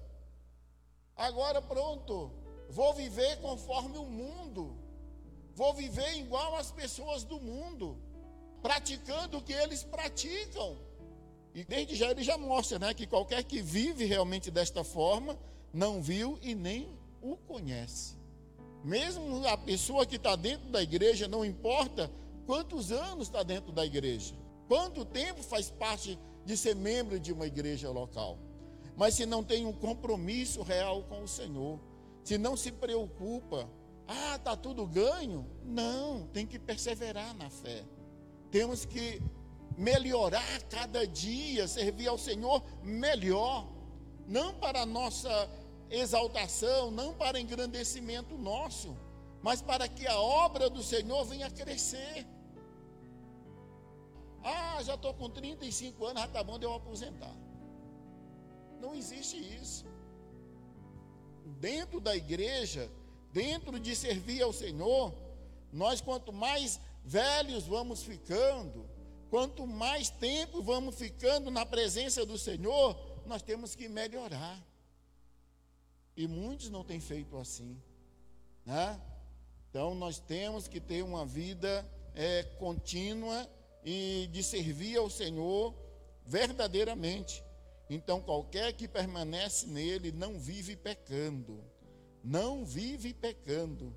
Agora, 1.16 1.62
pronto, 1.62 2.30
vou 2.68 2.94
viver 2.94 3.36
conforme 3.40 3.98
o 3.98 4.04
mundo 4.04 4.84
vou 5.54 5.72
viver 5.72 6.16
igual 6.16 6.56
às 6.56 6.70
pessoas 6.70 7.24
do 7.24 7.40
mundo, 7.40 7.96
praticando 8.60 9.38
o 9.38 9.42
que 9.42 9.52
eles 9.52 9.84
praticam. 9.84 10.76
E 11.54 11.64
desde 11.64 11.94
já 11.94 12.10
ele 12.10 12.24
já 12.24 12.36
mostra, 12.36 12.78
né, 12.78 12.92
que 12.92 13.06
qualquer 13.06 13.44
que 13.44 13.62
vive 13.62 14.04
realmente 14.04 14.50
desta 14.50 14.82
forma, 14.82 15.38
não 15.72 16.02
viu 16.02 16.38
e 16.42 16.54
nem 16.54 16.88
o 17.22 17.36
conhece. 17.36 18.16
Mesmo 18.82 19.46
a 19.46 19.56
pessoa 19.56 20.04
que 20.04 20.16
está 20.16 20.34
dentro 20.36 20.68
da 20.70 20.82
igreja, 20.82 21.28
não 21.28 21.44
importa 21.44 22.10
quantos 22.44 22.90
anos 22.90 23.28
está 23.28 23.42
dentro 23.42 23.72
da 23.72 23.86
igreja, 23.86 24.34
quanto 24.68 25.04
tempo 25.04 25.42
faz 25.42 25.70
parte 25.70 26.18
de 26.44 26.56
ser 26.56 26.74
membro 26.74 27.18
de 27.18 27.32
uma 27.32 27.46
igreja 27.46 27.88
local. 27.90 28.38
Mas 28.96 29.14
se 29.14 29.24
não 29.24 29.42
tem 29.42 29.64
um 29.64 29.72
compromisso 29.72 30.62
real 30.62 31.04
com 31.04 31.22
o 31.22 31.28
Senhor, 31.28 31.80
se 32.24 32.38
não 32.38 32.56
se 32.56 32.72
preocupa 32.72 33.68
ah, 34.06 34.36
está 34.36 34.56
tudo 34.56 34.86
ganho? 34.86 35.46
Não, 35.64 36.26
tem 36.28 36.46
que 36.46 36.58
perseverar 36.58 37.34
na 37.34 37.48
fé. 37.48 37.84
Temos 38.50 38.84
que 38.84 39.22
melhorar 39.76 40.62
cada 40.68 41.06
dia, 41.06 41.66
servir 41.66 42.06
ao 42.08 42.18
Senhor 42.18 42.62
melhor, 42.82 43.66
não 44.26 44.54
para 44.54 44.84
nossa 44.86 45.50
exaltação, 45.90 46.90
não 46.90 47.14
para 47.14 47.40
engrandecimento 47.40 48.36
nosso, 48.36 48.96
mas 49.42 49.62
para 49.62 49.88
que 49.88 50.06
a 50.06 50.18
obra 50.20 50.68
do 50.68 50.82
Senhor 50.82 51.24
venha 51.24 51.50
crescer. 51.50 52.26
Ah, 54.42 54.82
já 54.82 54.94
estou 54.94 55.14
com 55.14 55.30
35 55.30 56.04
anos, 56.04 56.20
já 56.20 56.28
está 56.28 56.44
bom 56.44 56.58
de 56.58 56.66
eu 56.66 56.74
aposentar. 56.74 57.34
Não 58.80 58.94
existe 58.94 59.38
isso. 59.38 59.86
Dentro 61.60 62.00
da 62.00 62.16
igreja, 62.16 62.90
dentro 63.32 63.78
de 63.78 63.94
servir 63.94 64.42
ao 64.42 64.52
Senhor, 64.52 65.14
nós 65.72 66.00
quanto 66.00 66.32
mais 66.32 66.80
velhos 67.04 67.64
vamos 67.64 68.02
ficando, 68.02 68.88
quanto 69.28 69.66
mais 69.66 70.08
tempo 70.08 70.62
vamos 70.62 70.94
ficando 70.94 71.50
na 71.50 71.66
presença 71.66 72.24
do 72.24 72.38
Senhor, 72.38 72.96
nós 73.26 73.42
temos 73.42 73.74
que 73.74 73.88
melhorar. 73.88 74.62
E 76.16 76.28
muitos 76.28 76.70
não 76.70 76.84
têm 76.84 77.00
feito 77.00 77.36
assim, 77.36 77.76
né? 78.64 79.00
Então 79.68 79.94
nós 79.94 80.20
temos 80.20 80.68
que 80.68 80.80
ter 80.80 81.02
uma 81.02 81.26
vida 81.26 81.84
é, 82.14 82.44
contínua 82.58 83.50
e 83.84 84.28
de 84.30 84.42
servir 84.42 84.96
ao 84.96 85.10
Senhor 85.10 85.74
verdadeiramente. 86.24 87.42
Então 87.94 88.20
qualquer 88.20 88.72
que 88.72 88.88
permanece 88.88 89.66
nele 89.66 90.10
não 90.12 90.38
vive 90.38 90.76
pecando 90.76 91.62
não 92.24 92.64
vive 92.64 93.12
pecando. 93.12 93.94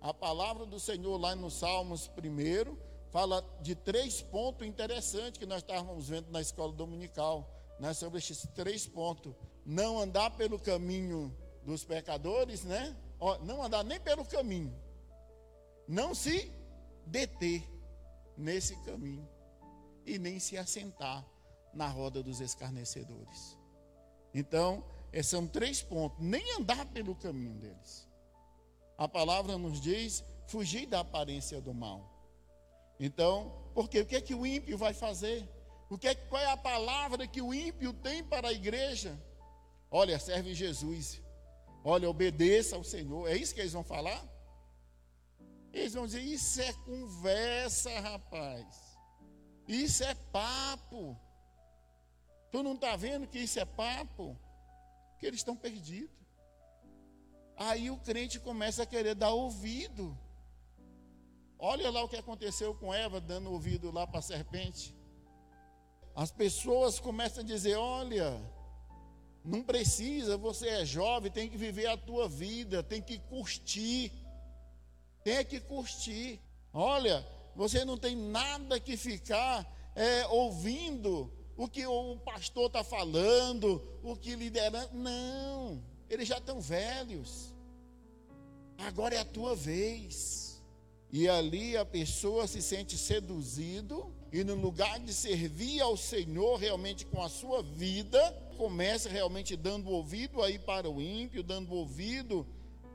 A 0.00 0.14
palavra 0.14 0.64
do 0.64 0.80
Senhor 0.80 1.20
lá 1.20 1.36
no 1.36 1.50
Salmos 1.50 2.08
primeiro 2.08 2.78
fala 3.10 3.44
de 3.60 3.74
três 3.74 4.22
pontos 4.22 4.66
interessantes 4.66 5.38
que 5.38 5.46
nós 5.46 5.58
estávamos 5.58 6.08
vendo 6.08 6.30
na 6.30 6.40
escola 6.40 6.72
dominical, 6.72 7.48
né, 7.78 7.92
sobre 7.92 8.18
esses 8.18 8.46
três 8.54 8.86
pontos. 8.86 9.34
Não 9.64 9.98
andar 9.98 10.30
pelo 10.36 10.58
caminho 10.58 11.36
dos 11.62 11.84
pecadores, 11.84 12.64
né? 12.64 12.96
Não 13.42 13.62
andar 13.62 13.84
nem 13.84 14.00
pelo 14.00 14.24
caminho. 14.24 14.74
Não 15.86 16.14
se 16.14 16.50
deter 17.04 17.62
nesse 18.36 18.76
caminho 18.84 19.28
e 20.04 20.18
nem 20.18 20.38
se 20.38 20.56
assentar 20.56 21.24
na 21.76 21.88
roda 21.88 22.22
dos 22.22 22.40
escarnecedores. 22.40 23.56
Então, 24.34 24.84
esses 25.12 25.30
são 25.30 25.46
três 25.46 25.82
pontos. 25.82 26.18
Nem 26.20 26.56
andar 26.56 26.84
pelo 26.86 27.14
caminho 27.14 27.54
deles. 27.54 28.08
A 28.98 29.06
palavra 29.06 29.56
nos 29.56 29.80
diz: 29.80 30.24
fugir 30.46 30.86
da 30.86 31.00
aparência 31.00 31.60
do 31.60 31.72
mal. 31.72 32.12
Então, 32.98 33.52
porque 33.74 34.00
o 34.00 34.06
que 34.06 34.16
é 34.16 34.20
que 34.20 34.34
o 34.34 34.46
ímpio 34.46 34.76
vai 34.76 34.94
fazer? 34.94 35.48
O 35.88 35.96
que 35.96 36.08
é, 36.08 36.14
qual 36.14 36.42
é 36.42 36.50
a 36.50 36.56
palavra 36.56 37.26
que 37.26 37.40
o 37.40 37.54
ímpio 37.54 37.92
tem 37.92 38.24
para 38.24 38.48
a 38.48 38.52
igreja? 38.52 39.16
Olha, 39.90 40.18
serve 40.18 40.54
Jesus. 40.54 41.22
Olha, 41.84 42.10
obedeça 42.10 42.74
ao 42.74 42.82
Senhor. 42.82 43.28
É 43.28 43.36
isso 43.36 43.54
que 43.54 43.60
eles 43.60 43.72
vão 43.72 43.84
falar? 43.84 44.24
Eles 45.72 45.94
vão 45.94 46.06
dizer: 46.06 46.22
Isso 46.22 46.60
é 46.60 46.72
conversa, 46.72 48.00
rapaz. 48.00 48.98
Isso 49.68 50.02
é 50.02 50.14
papo. 50.32 51.18
Tu 52.56 52.62
não 52.62 52.72
está 52.72 52.96
vendo 52.96 53.26
que 53.26 53.40
isso 53.40 53.60
é 53.60 53.66
papo? 53.66 54.34
que 55.18 55.26
eles 55.26 55.40
estão 55.40 55.54
perdidos. 55.54 56.16
Aí 57.54 57.90
o 57.90 57.98
crente 57.98 58.40
começa 58.40 58.82
a 58.82 58.86
querer 58.86 59.14
dar 59.14 59.28
ouvido. 59.28 60.16
Olha 61.58 61.90
lá 61.90 62.02
o 62.02 62.08
que 62.08 62.16
aconteceu 62.16 62.74
com 62.74 62.94
Eva, 62.94 63.20
dando 63.20 63.52
ouvido 63.52 63.90
lá 63.90 64.06
para 64.06 64.20
a 64.20 64.22
serpente. 64.22 64.96
As 66.14 66.30
pessoas 66.30 66.98
começam 66.98 67.42
a 67.42 67.46
dizer: 67.46 67.76
olha, 67.76 68.40
não 69.44 69.62
precisa, 69.62 70.38
você 70.38 70.68
é 70.68 70.84
jovem, 70.86 71.30
tem 71.30 71.50
que 71.50 71.58
viver 71.58 71.88
a 71.88 71.96
tua 71.98 72.26
vida, 72.26 72.82
tem 72.82 73.02
que 73.02 73.18
curtir. 73.18 74.10
Tem 75.22 75.44
que 75.44 75.60
curtir. 75.60 76.40
Olha, 76.72 77.22
você 77.54 77.84
não 77.84 77.98
tem 77.98 78.16
nada 78.16 78.80
que 78.80 78.96
ficar 78.96 79.70
é, 79.94 80.26
ouvindo 80.28 81.36
o 81.56 81.68
que 81.68 81.86
o 81.86 82.16
pastor 82.18 82.66
está 82.66 82.84
falando, 82.84 83.82
o 84.02 84.16
que 84.16 84.34
liderando. 84.34 84.94
Não, 84.94 85.82
eles 86.08 86.28
já 86.28 86.38
estão 86.38 86.60
velhos. 86.60 87.54
Agora 88.78 89.14
é 89.14 89.18
a 89.18 89.24
tua 89.24 89.54
vez. 89.54 90.62
E 91.10 91.28
ali 91.28 91.76
a 91.76 91.84
pessoa 91.84 92.46
se 92.46 92.60
sente 92.60 92.98
seduzido 92.98 94.12
e 94.32 94.44
no 94.44 94.54
lugar 94.54 94.98
de 95.00 95.14
servir 95.14 95.80
ao 95.80 95.96
Senhor 95.96 96.56
realmente 96.56 97.06
com 97.06 97.22
a 97.22 97.28
sua 97.28 97.62
vida, 97.62 98.20
começa 98.58 99.08
realmente 99.08 99.56
dando 99.56 99.88
ouvido 99.88 100.42
aí 100.42 100.58
para 100.58 100.90
o 100.90 101.00
ímpio, 101.00 101.42
dando 101.42 101.72
ouvido 101.72 102.46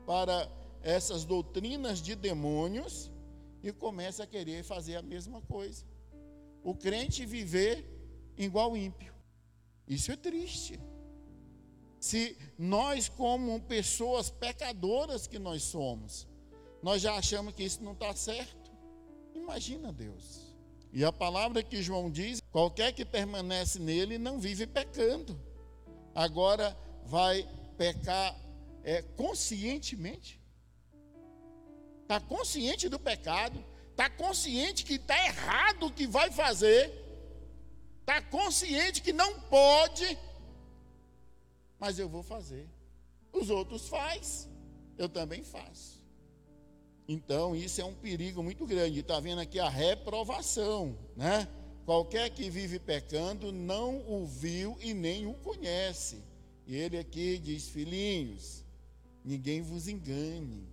para 0.06 0.48
essas 0.82 1.24
doutrinas 1.24 2.00
de 2.00 2.14
demônios 2.14 3.10
e 3.62 3.72
começa 3.72 4.24
a 4.24 4.26
querer 4.26 4.62
fazer 4.62 4.96
a 4.96 5.02
mesma 5.02 5.40
coisa. 5.42 5.84
O 6.62 6.74
crente 6.74 7.24
viver 7.24 8.01
igual 8.36 8.76
ímpio. 8.76 9.14
Isso 9.86 10.12
é 10.12 10.16
triste. 10.16 10.80
Se 12.00 12.36
nós, 12.58 13.08
como 13.08 13.60
pessoas 13.60 14.30
pecadoras 14.30 15.26
que 15.26 15.38
nós 15.38 15.62
somos, 15.62 16.26
nós 16.82 17.00
já 17.00 17.14
achamos 17.14 17.54
que 17.54 17.62
isso 17.62 17.82
não 17.82 17.92
está 17.92 18.14
certo, 18.14 18.72
imagina 19.34 19.92
Deus. 19.92 20.52
E 20.92 21.04
a 21.04 21.12
palavra 21.12 21.62
que 21.62 21.82
João 21.82 22.10
diz: 22.10 22.40
qualquer 22.50 22.92
que 22.92 23.04
permanece 23.04 23.78
nele 23.78 24.18
não 24.18 24.38
vive 24.38 24.66
pecando. 24.66 25.40
Agora 26.14 26.76
vai 27.04 27.48
pecar 27.78 28.38
é, 28.84 29.00
conscientemente. 29.02 30.40
Está 32.02 32.20
consciente 32.20 32.88
do 32.88 32.98
pecado, 32.98 33.64
está 33.90 34.10
consciente 34.10 34.84
que 34.84 34.94
está 34.94 35.16
errado 35.24 35.86
o 35.86 35.92
que 35.92 36.06
vai 36.06 36.30
fazer, 36.30 37.01
está 38.02 38.20
consciente 38.20 39.00
que 39.00 39.12
não 39.12 39.40
pode, 39.42 40.18
mas 41.78 41.98
eu 41.98 42.08
vou 42.08 42.22
fazer. 42.22 42.68
Os 43.32 43.48
outros 43.48 43.88
faz, 43.88 44.48
eu 44.98 45.08
também 45.08 45.42
faço. 45.42 46.02
Então, 47.08 47.56
isso 47.56 47.80
é 47.80 47.84
um 47.84 47.94
perigo 47.94 48.42
muito 48.42 48.66
grande. 48.66 49.00
Está 49.00 49.18
vendo 49.18 49.40
aqui 49.40 49.58
a 49.58 49.68
reprovação, 49.68 50.96
né? 51.16 51.48
Qualquer 51.84 52.30
que 52.30 52.48
vive 52.48 52.78
pecando 52.78 53.50
não 53.50 53.98
o 54.08 54.24
viu 54.24 54.76
e 54.80 54.94
nem 54.94 55.26
o 55.26 55.34
conhece. 55.34 56.22
E 56.66 56.76
ele 56.76 56.98
aqui 56.98 57.38
diz: 57.38 57.68
Filhinhos, 57.68 58.64
ninguém 59.24 59.62
vos 59.62 59.88
engane. 59.88 60.68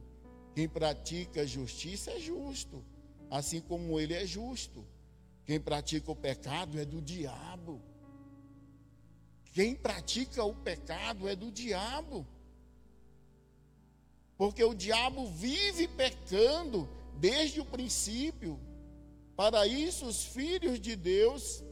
Quem 0.54 0.68
pratica 0.68 1.48
justiça 1.48 2.12
é 2.12 2.20
justo, 2.20 2.84
assim 3.30 3.62
como 3.62 4.00
ele 4.00 4.14
é 4.14 4.26
justo. 4.26 4.86
Quem 5.50 5.60
pratica 5.60 6.12
o 6.12 6.16
pecado 6.16 6.80
é 6.80 6.86
do 6.86 7.02
diabo. 7.02 7.82
Quem 9.52 9.74
pratica 9.74 10.44
o 10.44 10.54
pecado 10.54 11.28
é 11.28 11.36
do 11.36 11.52
diabo. 11.52 12.24
Porque 14.38 14.64
o 14.64 14.76
diabo 14.76 15.26
vive 15.26 15.88
pecando 15.88 16.88
desde 17.18 17.60
o 17.60 17.66
princípio. 17.66 18.60
Para 19.36 19.66
isso, 19.66 20.06
os 20.06 20.24
filhos 20.24 20.80
de 20.80 20.96
Deus, 20.96 21.64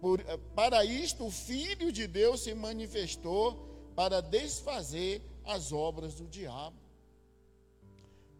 por, 0.00 0.22
para 0.54 0.82
isto, 0.82 1.26
o 1.26 1.30
Filho 1.30 1.92
de 1.92 2.06
Deus 2.06 2.44
se 2.44 2.54
manifestou 2.54 3.92
para 3.94 4.22
desfazer 4.22 5.20
as 5.44 5.70
obras 5.70 6.14
do 6.14 6.26
diabo 6.26 6.78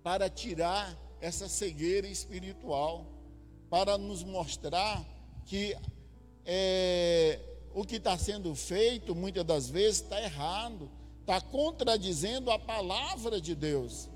para 0.03 0.31
tirar 0.31 0.97
essa 1.21 1.47
cegueira 1.47 2.07
espiritual, 2.07 3.15
para 3.77 3.99
nos 3.99 4.25
mostrar 4.25 5.05
que 5.45 5.77
é, 6.47 7.39
o 7.75 7.85
que 7.85 7.97
está 7.97 8.17
sendo 8.17 8.55
feito, 8.55 9.15
muitas 9.15 9.45
das 9.45 9.69
vezes, 9.69 10.01
está 10.01 10.19
errado, 10.19 10.91
está 11.21 11.43
contradizendo 11.43 12.51
a 12.51 12.59
palavra 12.59 13.39
de 13.39 13.55
Deus. 13.55 14.09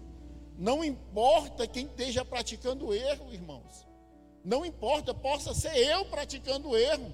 Não 0.57 0.83
importa 0.83 1.67
quem 1.67 1.85
esteja 1.85 2.25
praticando 2.25 2.95
erro, 2.95 3.35
irmãos. 3.35 3.87
Não 4.43 4.65
importa, 4.65 5.13
possa 5.13 5.53
ser 5.53 5.77
eu 5.77 6.07
praticando 6.07 6.75
erro, 6.75 7.13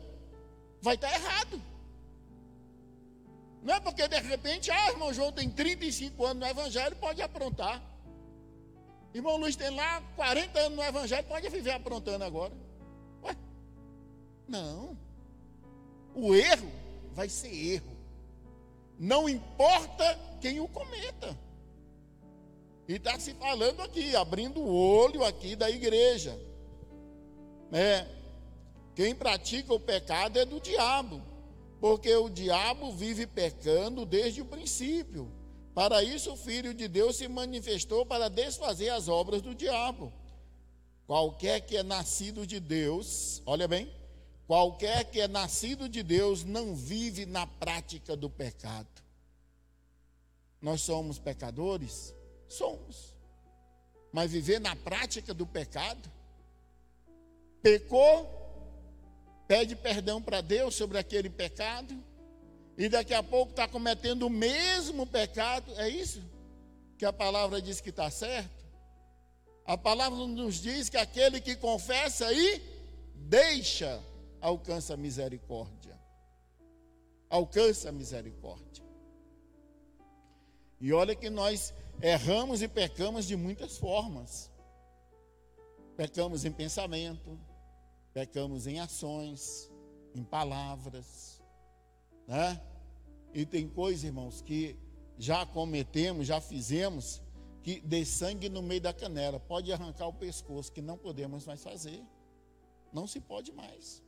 vai 0.80 0.94
estar 0.94 1.10
tá 1.10 1.16
errado. 1.16 1.60
Não 3.60 3.74
é 3.74 3.80
porque 3.80 4.06
de 4.06 4.20
repente, 4.20 4.70
ah, 4.70 4.90
irmão 4.92 5.12
João 5.12 5.32
tem 5.32 5.50
35 5.50 6.24
anos 6.24 6.44
no 6.44 6.46
Evangelho, 6.48 6.94
pode 6.94 7.20
aprontar. 7.20 7.82
Irmão 9.16 9.38
Luiz 9.38 9.56
tem 9.56 9.70
lá 9.70 10.02
40 10.14 10.58
anos 10.58 10.76
no 10.76 10.84
Evangelho, 10.84 11.26
pode 11.26 11.48
viver 11.48 11.70
aprontando 11.70 12.22
agora. 12.22 12.52
Ué? 13.22 13.34
Não. 14.46 14.94
O 16.14 16.34
erro 16.34 16.70
vai 17.14 17.26
ser 17.26 17.48
erro. 17.48 17.96
Não 18.98 19.26
importa 19.26 20.20
quem 20.38 20.60
o 20.60 20.68
cometa. 20.68 21.34
E 22.86 22.96
está 22.96 23.18
se 23.18 23.32
falando 23.32 23.80
aqui, 23.80 24.14
abrindo 24.14 24.60
o 24.60 24.70
olho 24.70 25.24
aqui 25.24 25.56
da 25.56 25.70
igreja. 25.70 26.38
É, 27.72 28.06
quem 28.94 29.14
pratica 29.14 29.72
o 29.72 29.80
pecado 29.80 30.38
é 30.38 30.44
do 30.44 30.60
diabo, 30.60 31.22
porque 31.80 32.14
o 32.14 32.28
diabo 32.28 32.92
vive 32.92 33.26
pecando 33.26 34.04
desde 34.04 34.42
o 34.42 34.44
princípio. 34.44 35.32
Para 35.76 36.02
isso, 36.02 36.32
o 36.32 36.36
Filho 36.38 36.72
de 36.72 36.88
Deus 36.88 37.16
se 37.16 37.28
manifestou 37.28 38.06
para 38.06 38.30
desfazer 38.30 38.88
as 38.88 39.08
obras 39.08 39.42
do 39.42 39.54
diabo. 39.54 40.10
Qualquer 41.06 41.60
que 41.60 41.76
é 41.76 41.82
nascido 41.82 42.46
de 42.46 42.58
Deus, 42.58 43.42
olha 43.44 43.68
bem, 43.68 43.94
qualquer 44.46 45.04
que 45.10 45.20
é 45.20 45.28
nascido 45.28 45.86
de 45.86 46.02
Deus 46.02 46.44
não 46.44 46.74
vive 46.74 47.26
na 47.26 47.46
prática 47.46 48.16
do 48.16 48.30
pecado. 48.30 48.88
Nós 50.62 50.80
somos 50.80 51.18
pecadores? 51.18 52.14
Somos. 52.48 53.14
Mas 54.10 54.32
viver 54.32 54.58
na 54.58 54.74
prática 54.74 55.34
do 55.34 55.46
pecado? 55.46 56.10
Pecou, 57.60 58.26
pede 59.46 59.76
perdão 59.76 60.22
para 60.22 60.40
Deus 60.40 60.74
sobre 60.74 60.96
aquele 60.96 61.28
pecado, 61.28 62.02
e 62.76 62.88
daqui 62.88 63.14
a 63.14 63.22
pouco 63.22 63.52
está 63.52 63.66
cometendo 63.66 64.26
o 64.26 64.30
mesmo 64.30 65.06
pecado, 65.06 65.72
é 65.76 65.88
isso? 65.88 66.22
Que 66.98 67.06
a 67.06 67.12
palavra 67.12 67.60
diz 67.60 67.80
que 67.80 67.88
está 67.88 68.10
certo? 68.10 68.66
A 69.64 69.78
palavra 69.78 70.18
nos 70.26 70.56
diz 70.56 70.88
que 70.88 70.96
aquele 70.96 71.40
que 71.40 71.56
confessa 71.56 72.30
e 72.32 72.60
deixa, 73.14 74.02
alcança 74.40 74.96
misericórdia. 74.96 75.98
Alcança 77.30 77.90
misericórdia. 77.90 78.84
E 80.78 80.92
olha 80.92 81.16
que 81.16 81.30
nós 81.30 81.72
erramos 82.02 82.60
e 82.60 82.68
pecamos 82.68 83.26
de 83.26 83.36
muitas 83.36 83.78
formas. 83.78 84.50
Pecamos 85.96 86.44
em 86.44 86.52
pensamento, 86.52 87.40
pecamos 88.12 88.66
em 88.66 88.78
ações, 88.78 89.70
em 90.14 90.22
palavras 90.22 91.35
né? 92.26 92.60
E 93.32 93.44
tem 93.44 93.68
coisas, 93.68 94.04
irmãos, 94.04 94.40
que 94.42 94.76
já 95.18 95.44
cometemos, 95.46 96.26
já 96.26 96.40
fizemos, 96.40 97.22
que 97.62 97.80
dê 97.80 98.04
sangue 98.04 98.48
no 98.48 98.62
meio 98.62 98.80
da 98.80 98.92
canela, 98.92 99.38
pode 99.40 99.72
arrancar 99.72 100.08
o 100.08 100.12
pescoço, 100.12 100.72
que 100.72 100.80
não 100.80 100.96
podemos 100.96 101.44
mais 101.46 101.62
fazer. 101.62 102.02
Não 102.92 103.06
se 103.06 103.20
pode 103.20 103.52
mais. 103.52 104.02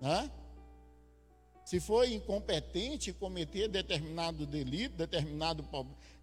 Né? 0.00 0.30
Se 1.64 1.78
foi 1.78 2.14
incompetente 2.14 3.12
cometer 3.12 3.68
determinado 3.68 4.46
delito, 4.46 4.96
determinado, 4.96 5.64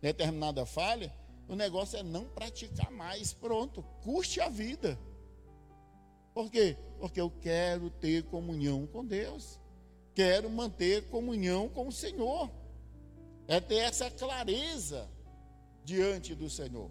determinada 0.02 0.66
falha, 0.66 1.14
o 1.48 1.56
negócio 1.56 2.00
é 2.00 2.04
não 2.04 2.26
praticar 2.26 2.92
mais. 2.92 3.32
Pronto, 3.34 3.84
custe 4.04 4.42
a 4.42 4.50
vida. 4.50 4.98
Por 6.34 6.50
quê? 6.50 6.76
Porque 7.00 7.22
eu 7.22 7.30
quero 7.30 7.90
ter 7.90 8.24
comunhão 8.24 8.88
com 8.88 9.06
Deus 9.06 9.60
quero 10.16 10.50
manter 10.50 11.08
comunhão 11.10 11.68
com 11.70 11.90
o 11.90 11.92
Senhor. 11.92 12.50
É 13.48 13.60
ter 13.60 13.76
essa 13.76 14.10
clareza 14.10 15.08
diante 15.84 16.34
do 16.34 16.50
Senhor. 16.50 16.90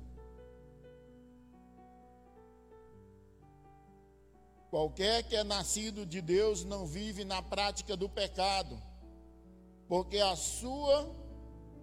Qualquer 4.71 5.23
que 5.23 5.35
é 5.35 5.43
nascido 5.43 6.05
de 6.05 6.21
Deus 6.21 6.65
não 6.65 6.87
vive 6.87 7.25
na 7.25 7.41
prática 7.41 7.97
do 7.97 8.09
pecado, 8.09 8.81
porque 9.89 10.19
a 10.19 10.37
sua 10.37 11.25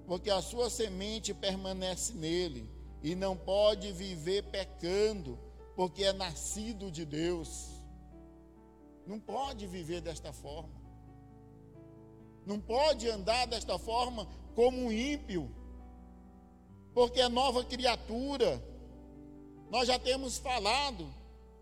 porque 0.06 0.30
a 0.30 0.42
sua 0.42 0.70
semente 0.70 1.34
permanece 1.34 2.14
nele 2.14 2.70
e 3.02 3.16
não 3.16 3.38
pode 3.38 3.94
viver 3.94 4.44
pecando, 4.44 5.40
porque 5.74 6.04
é 6.04 6.12
nascido 6.12 6.92
de 6.92 7.06
Deus. 7.06 7.70
Não 9.08 9.20
pode 9.20 9.66
viver 9.68 10.02
desta 10.02 10.34
forma. 10.34 10.81
Não 12.46 12.60
pode 12.60 13.10
andar 13.10 13.46
desta 13.48 13.78
forma 13.78 14.28
como 14.56 14.78
um 14.86 14.92
ímpio, 14.92 15.50
porque 16.94 17.22
é 17.22 17.30
nova 17.30 17.64
criatura. 17.64 18.62
Nós 19.70 19.88
já 19.88 19.98
temos 19.98 20.38
falado, 20.38 21.08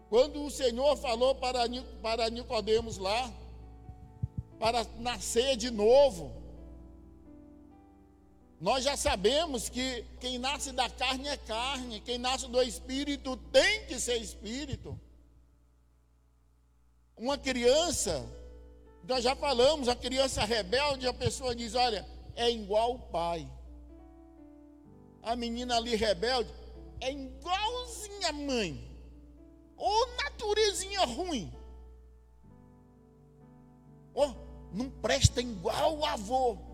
quando 0.10 0.44
o 0.44 0.50
Senhor 0.50 0.96
falou 0.98 1.36
para, 1.36 1.60
para 2.02 2.30
Nicodemos 2.30 2.98
lá, 2.98 3.32
para 4.58 4.86
nascer 4.98 5.56
de 5.56 5.70
novo, 5.70 6.40
nós 8.60 8.84
já 8.84 8.98
sabemos 8.98 9.70
que 9.70 10.04
quem 10.20 10.38
nasce 10.38 10.74
da 10.74 10.90
carne 10.90 11.30
é 11.30 11.38
carne, 11.38 12.02
quem 12.02 12.18
nasce 12.18 12.48
do 12.48 12.62
espírito 12.62 13.38
tem 13.54 13.86
que 13.86 13.98
ser 14.00 14.18
espírito. 14.18 15.00
Uma 17.16 17.38
criança, 17.38 18.28
nós 19.04 19.24
já 19.24 19.36
falamos, 19.36 19.88
a 19.88 19.96
criança 19.96 20.44
rebelde, 20.44 21.08
a 21.08 21.14
pessoa 21.14 21.56
diz: 21.56 21.76
olha, 21.76 22.08
é 22.36 22.50
igual 22.50 22.96
o 22.96 23.00
pai. 23.00 23.50
A 25.22 25.36
menina 25.36 25.78
ali 25.78 25.96
rebelde 25.96 26.54
é 27.02 27.12
igualzinha 27.12 28.30
a 28.30 28.34
mãe. 28.34 28.88
Ou 29.76 30.08
naturezinha 30.24 31.06
ruim. 31.06 31.52
Ou 34.14 34.36
não 34.74 34.90
presta 34.90 35.42
igual 35.42 35.98
o 35.98 36.06
avô 36.06 36.70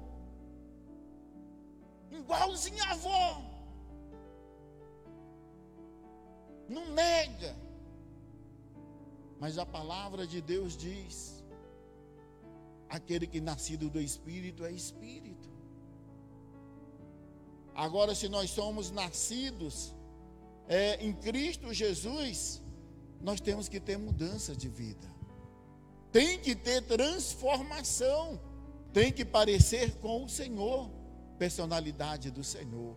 igualzinho 2.26 2.84
a 2.84 2.92
avó. 2.92 3.42
Não 6.68 6.90
nega. 6.90 7.56
Mas 9.40 9.58
a 9.58 9.66
palavra 9.66 10.26
de 10.26 10.42
Deus 10.42 10.76
diz: 10.76 11.35
aquele 12.90 13.28
que 13.28 13.42
nascido 13.42 13.90
do 13.90 14.00
Espírito 14.00 14.64
é 14.66 14.72
Espírito. 14.72 15.50
Agora, 17.74 18.16
se 18.16 18.30
nós 18.30 18.50
somos 18.50 18.92
nascidos 18.92 19.94
é, 20.68 21.04
em 21.06 21.14
Cristo 21.14 21.74
Jesus, 21.74 22.62
nós 23.22 23.42
temos 23.42 23.68
que 23.68 23.80
ter 23.80 23.98
mudança 23.98 24.56
de 24.56 24.70
vida, 24.70 25.08
tem 26.12 26.40
que 26.40 26.56
ter 26.56 26.82
transformação, 26.84 28.40
tem 28.94 29.12
que 29.12 29.26
parecer 29.26 29.96
com 29.98 30.24
o 30.24 30.30
Senhor 30.30 30.90
personalidade 31.38 32.32
do 32.32 32.44
Senhor. 32.44 32.96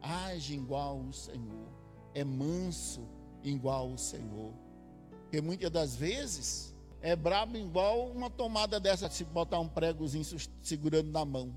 Age 0.00 0.54
igual 0.54 0.98
o 0.98 1.12
Senhor. 1.12 1.68
É 2.14 2.24
manso 2.24 3.06
igual 3.42 3.92
o 3.92 3.98
Senhor. 3.98 4.52
Porque 5.22 5.40
muitas 5.40 5.70
das 5.70 5.94
vezes 5.94 6.74
é 7.00 7.16
brabo 7.16 7.56
igual 7.56 8.08
uma 8.08 8.30
tomada 8.30 8.78
dessa, 8.78 9.08
se 9.10 9.24
botar 9.24 9.58
um 9.60 9.68
pregozinho 9.68 10.24
segurando 10.62 11.10
na 11.10 11.24
mão. 11.24 11.54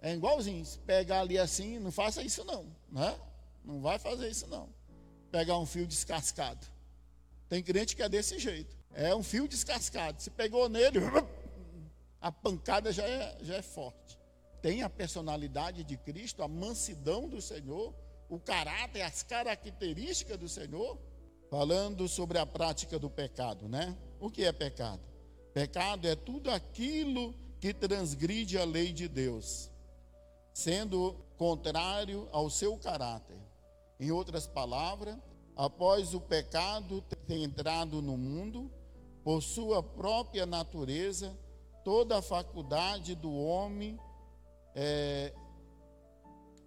É 0.00 0.14
igualzinho. 0.14 0.64
Se 0.64 0.78
pegar 0.80 1.20
ali 1.20 1.38
assim, 1.38 1.78
não 1.78 1.90
faça 1.90 2.22
isso 2.22 2.44
não. 2.44 2.66
Né? 2.90 3.18
Não 3.64 3.80
vai 3.80 3.98
fazer 3.98 4.28
isso 4.28 4.46
não. 4.46 4.68
Pegar 5.30 5.58
um 5.58 5.66
fio 5.66 5.86
descascado. 5.86 6.66
Tem 7.48 7.62
crente 7.62 7.96
que 7.96 8.02
é 8.02 8.08
desse 8.08 8.38
jeito. 8.38 8.76
É 8.92 9.14
um 9.14 9.22
fio 9.22 9.48
descascado. 9.48 10.20
Se 10.20 10.30
pegou 10.30 10.68
nele, 10.68 11.00
a 12.20 12.30
pancada 12.30 12.92
já 12.92 13.04
é, 13.04 13.38
já 13.42 13.56
é 13.56 13.62
forte 13.62 14.18
tem 14.60 14.82
a 14.82 14.90
personalidade 14.90 15.84
de 15.84 15.96
Cristo, 15.96 16.42
a 16.42 16.48
mansidão 16.48 17.28
do 17.28 17.40
Senhor, 17.40 17.94
o 18.28 18.38
caráter, 18.38 19.02
as 19.02 19.22
características 19.22 20.36
do 20.36 20.48
Senhor, 20.48 20.98
falando 21.50 22.08
sobre 22.08 22.38
a 22.38 22.46
prática 22.46 22.98
do 22.98 23.08
pecado, 23.08 23.68
né? 23.68 23.96
O 24.20 24.30
que 24.30 24.44
é 24.44 24.52
pecado? 24.52 25.00
Pecado 25.52 26.06
é 26.06 26.14
tudo 26.14 26.50
aquilo 26.50 27.34
que 27.60 27.72
transgride 27.72 28.58
a 28.58 28.64
lei 28.64 28.92
de 28.92 29.08
Deus, 29.08 29.70
sendo 30.52 31.16
contrário 31.36 32.28
ao 32.32 32.50
seu 32.50 32.76
caráter. 32.76 33.38
Em 33.98 34.10
outras 34.10 34.46
palavras, 34.46 35.16
após 35.56 36.14
o 36.14 36.20
pecado 36.20 37.02
ter 37.26 37.42
entrado 37.42 38.00
no 38.00 38.16
mundo, 38.16 38.70
por 39.24 39.42
sua 39.42 39.82
própria 39.82 40.46
natureza, 40.46 41.36
toda 41.84 42.18
a 42.18 42.22
faculdade 42.22 43.14
do 43.14 43.34
homem 43.34 43.98
é, 44.74 45.32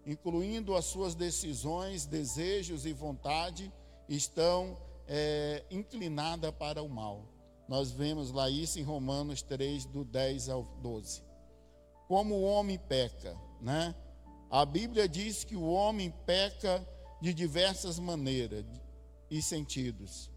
incluindo 0.05 0.75
as 0.75 0.85
suas 0.85 1.15
decisões, 1.15 2.05
desejos 2.05 2.85
e 2.85 2.93
vontade, 2.93 3.71
estão 4.07 4.77
é, 5.07 5.63
inclinadas 5.69 6.51
para 6.51 6.81
o 6.81 6.89
mal. 6.89 7.25
Nós 7.67 7.91
vemos 7.91 8.31
lá 8.31 8.49
isso 8.49 8.79
em 8.79 8.83
Romanos 8.83 9.41
3, 9.41 9.85
do 9.85 10.03
10 10.03 10.49
ao 10.49 10.63
12. 10.81 11.23
Como 12.07 12.35
o 12.35 12.43
homem 12.43 12.77
peca, 12.77 13.37
né? 13.61 13.95
A 14.49 14.65
Bíblia 14.65 15.07
diz 15.07 15.45
que 15.45 15.55
o 15.55 15.63
homem 15.63 16.11
peca 16.25 16.85
de 17.21 17.33
diversas 17.33 17.97
maneiras 17.99 18.65
e 19.29 19.41
sentidos. 19.41 20.29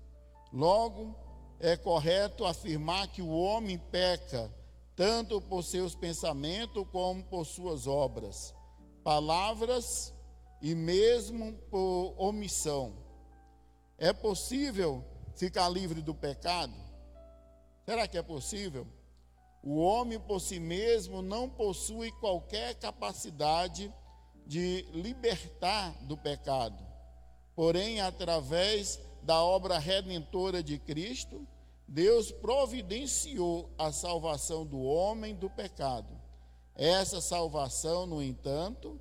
Logo, 0.52 1.16
é 1.58 1.76
correto 1.76 2.44
afirmar 2.44 3.08
que 3.08 3.22
o 3.22 3.30
homem 3.30 3.78
peca 3.78 4.52
tanto 4.94 5.40
por 5.40 5.64
seus 5.64 5.94
pensamentos 5.94 6.86
como 6.92 7.24
por 7.24 7.44
suas 7.44 7.86
obras, 7.86 8.54
palavras 9.02 10.14
e 10.62 10.74
mesmo 10.74 11.54
por 11.70 12.14
omissão. 12.16 13.03
É 14.04 14.12
possível 14.12 15.02
ficar 15.34 15.66
livre 15.70 16.02
do 16.02 16.14
pecado? 16.14 16.74
Será 17.86 18.06
que 18.06 18.18
é 18.18 18.22
possível? 18.22 18.86
O 19.62 19.78
homem 19.78 20.20
por 20.20 20.40
si 20.40 20.60
mesmo 20.60 21.22
não 21.22 21.48
possui 21.48 22.12
qualquer 22.20 22.74
capacidade 22.74 23.90
de 24.46 24.82
libertar 24.92 25.90
do 26.02 26.18
pecado. 26.18 26.86
Porém, 27.56 28.02
através 28.02 29.00
da 29.22 29.42
obra 29.42 29.78
redentora 29.78 30.62
de 30.62 30.78
Cristo, 30.78 31.48
Deus 31.88 32.30
providenciou 32.30 33.70
a 33.78 33.90
salvação 33.90 34.66
do 34.66 34.82
homem 34.82 35.34
do 35.34 35.48
pecado. 35.48 36.14
Essa 36.74 37.22
salvação, 37.22 38.04
no 38.04 38.22
entanto, 38.22 39.00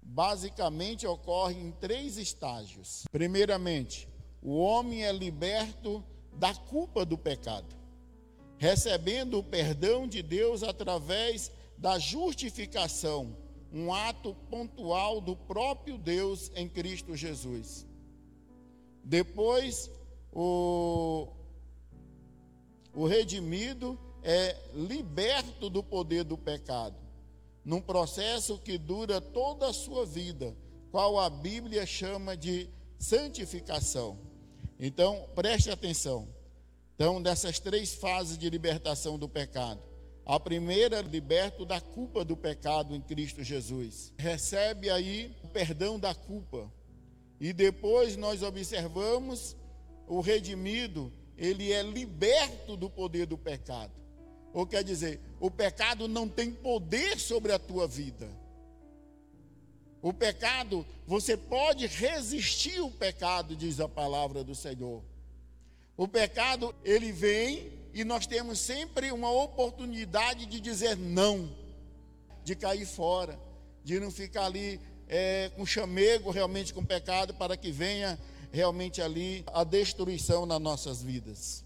basicamente 0.00 1.06
ocorre 1.06 1.60
em 1.60 1.70
três 1.70 2.16
estágios. 2.16 3.04
Primeiramente, 3.12 4.08
o 4.42 4.56
homem 4.58 5.04
é 5.04 5.12
liberto 5.12 6.04
da 6.32 6.54
culpa 6.54 7.04
do 7.04 7.18
pecado, 7.18 7.74
recebendo 8.56 9.38
o 9.38 9.44
perdão 9.44 10.06
de 10.06 10.22
Deus 10.22 10.62
através 10.62 11.50
da 11.76 11.98
justificação, 11.98 13.36
um 13.72 13.92
ato 13.92 14.34
pontual 14.50 15.20
do 15.20 15.36
próprio 15.36 15.98
Deus 15.98 16.50
em 16.54 16.68
Cristo 16.68 17.14
Jesus. 17.16 17.86
Depois, 19.04 19.90
o 20.32 21.28
o 22.98 23.06
redimido 23.06 23.96
é 24.24 24.56
liberto 24.74 25.70
do 25.70 25.84
poder 25.84 26.24
do 26.24 26.36
pecado, 26.36 26.96
num 27.64 27.80
processo 27.80 28.58
que 28.58 28.76
dura 28.76 29.20
toda 29.20 29.68
a 29.68 29.72
sua 29.72 30.04
vida, 30.04 30.56
qual 30.90 31.16
a 31.16 31.30
Bíblia 31.30 31.86
chama 31.86 32.36
de 32.36 32.68
santificação. 32.98 34.18
Então, 34.78 35.28
preste 35.34 35.70
atenção. 35.70 36.28
Então, 36.94 37.22
dessas 37.22 37.58
três 37.58 37.94
fases 37.94 38.38
de 38.38 38.48
libertação 38.48 39.18
do 39.18 39.28
pecado. 39.28 39.82
A 40.24 40.38
primeira, 40.38 41.00
liberto 41.00 41.64
da 41.64 41.80
culpa 41.80 42.24
do 42.24 42.36
pecado 42.36 42.94
em 42.94 43.00
Cristo 43.00 43.42
Jesus. 43.42 44.12
Recebe 44.18 44.90
aí 44.90 45.34
o 45.42 45.48
perdão 45.48 45.98
da 45.98 46.14
culpa. 46.14 46.70
E 47.40 47.52
depois 47.52 48.16
nós 48.16 48.42
observamos 48.42 49.56
o 50.06 50.20
redimido 50.20 51.12
ele 51.38 51.72
é 51.72 51.82
liberto 51.82 52.76
do 52.76 52.90
poder 52.90 53.24
do 53.24 53.38
pecado. 53.38 53.92
Ou 54.52 54.66
quer 54.66 54.82
dizer, 54.82 55.20
o 55.38 55.48
pecado 55.48 56.08
não 56.08 56.28
tem 56.28 56.50
poder 56.50 57.18
sobre 57.18 57.52
a 57.52 57.58
tua 57.58 57.86
vida. 57.86 58.28
O 60.00 60.12
pecado, 60.12 60.86
você 61.06 61.36
pode 61.36 61.86
resistir 61.86 62.80
o 62.80 62.90
pecado, 62.90 63.56
diz 63.56 63.80
a 63.80 63.88
palavra 63.88 64.44
do 64.44 64.54
Senhor. 64.54 65.02
O 65.96 66.06
pecado, 66.06 66.74
ele 66.84 67.10
vem 67.10 67.72
e 67.92 68.04
nós 68.04 68.26
temos 68.26 68.60
sempre 68.60 69.10
uma 69.10 69.30
oportunidade 69.30 70.46
de 70.46 70.60
dizer 70.60 70.96
não, 70.96 71.52
de 72.44 72.54
cair 72.54 72.86
fora, 72.86 73.38
de 73.82 73.98
não 73.98 74.10
ficar 74.10 74.44
ali 74.44 74.80
é, 75.08 75.50
com 75.56 75.66
chamego 75.66 76.30
realmente 76.30 76.72
com 76.72 76.84
pecado 76.84 77.34
para 77.34 77.56
que 77.56 77.72
venha 77.72 78.18
realmente 78.52 79.02
ali 79.02 79.44
a 79.48 79.64
destruição 79.64 80.46
nas 80.46 80.60
nossas 80.60 81.02
vidas. 81.02 81.64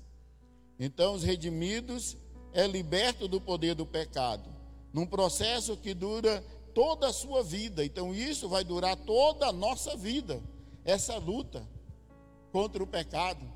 Então, 0.79 1.15
os 1.15 1.23
redimidos 1.23 2.17
é 2.53 2.67
liberto 2.67 3.29
do 3.29 3.41
poder 3.41 3.75
do 3.75 3.87
pecado. 3.87 4.51
num 4.93 5.07
processo 5.07 5.77
que 5.77 5.95
dura 5.95 6.45
toda 6.75 7.09
a 7.09 7.13
sua 7.13 7.43
vida. 7.43 7.85
Então, 7.85 8.15
isso 8.15 8.49
vai 8.49 8.65
durar 8.65 8.97
toda 8.97 9.47
a 9.47 9.53
nossa 9.53 9.97
vida, 9.97 10.43
essa 10.85 11.17
luta 11.17 11.67
contra 12.51 12.83
o 12.83 12.87
pecado. 12.87 13.51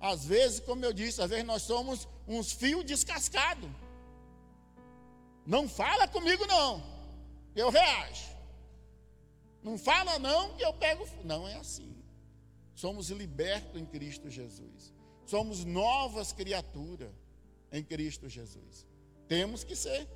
Às 0.00 0.24
vezes, 0.24 0.60
como 0.60 0.84
eu 0.84 0.92
disse, 0.92 1.20
às 1.20 1.30
vezes 1.30 1.44
nós 1.44 1.62
somos 1.62 2.08
uns 2.26 2.52
fios 2.52 2.84
descascados. 2.84 3.68
Não 5.46 5.68
fala 5.68 6.06
comigo, 6.08 6.46
não, 6.46 6.82
eu 7.54 7.70
reajo. 7.70 8.30
Não 9.62 9.76
fala, 9.76 10.18
não, 10.18 10.54
que 10.54 10.64
eu 10.64 10.72
pego. 10.72 11.06
Não 11.24 11.46
é 11.46 11.54
assim. 11.56 11.94
Somos 12.74 13.10
libertos 13.10 13.78
em 13.78 13.84
Cristo 13.84 14.30
Jesus. 14.30 14.94
Somos 15.26 15.64
novas 15.64 16.32
criaturas 16.32 17.10
em 17.70 17.84
Cristo 17.84 18.28
Jesus. 18.28 18.86
Temos 19.28 19.62
que 19.62 19.76
ser. 19.76 20.08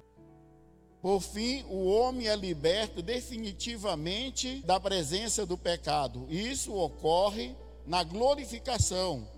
Por 1.04 1.20
fim, 1.20 1.62
o 1.68 1.84
homem 1.84 2.28
é 2.28 2.34
liberto 2.34 3.02
definitivamente 3.02 4.62
da 4.62 4.80
presença 4.80 5.44
do 5.44 5.58
pecado. 5.58 6.26
Isso 6.30 6.72
ocorre 6.72 7.54
na 7.86 8.02
glorificação, 8.02 9.28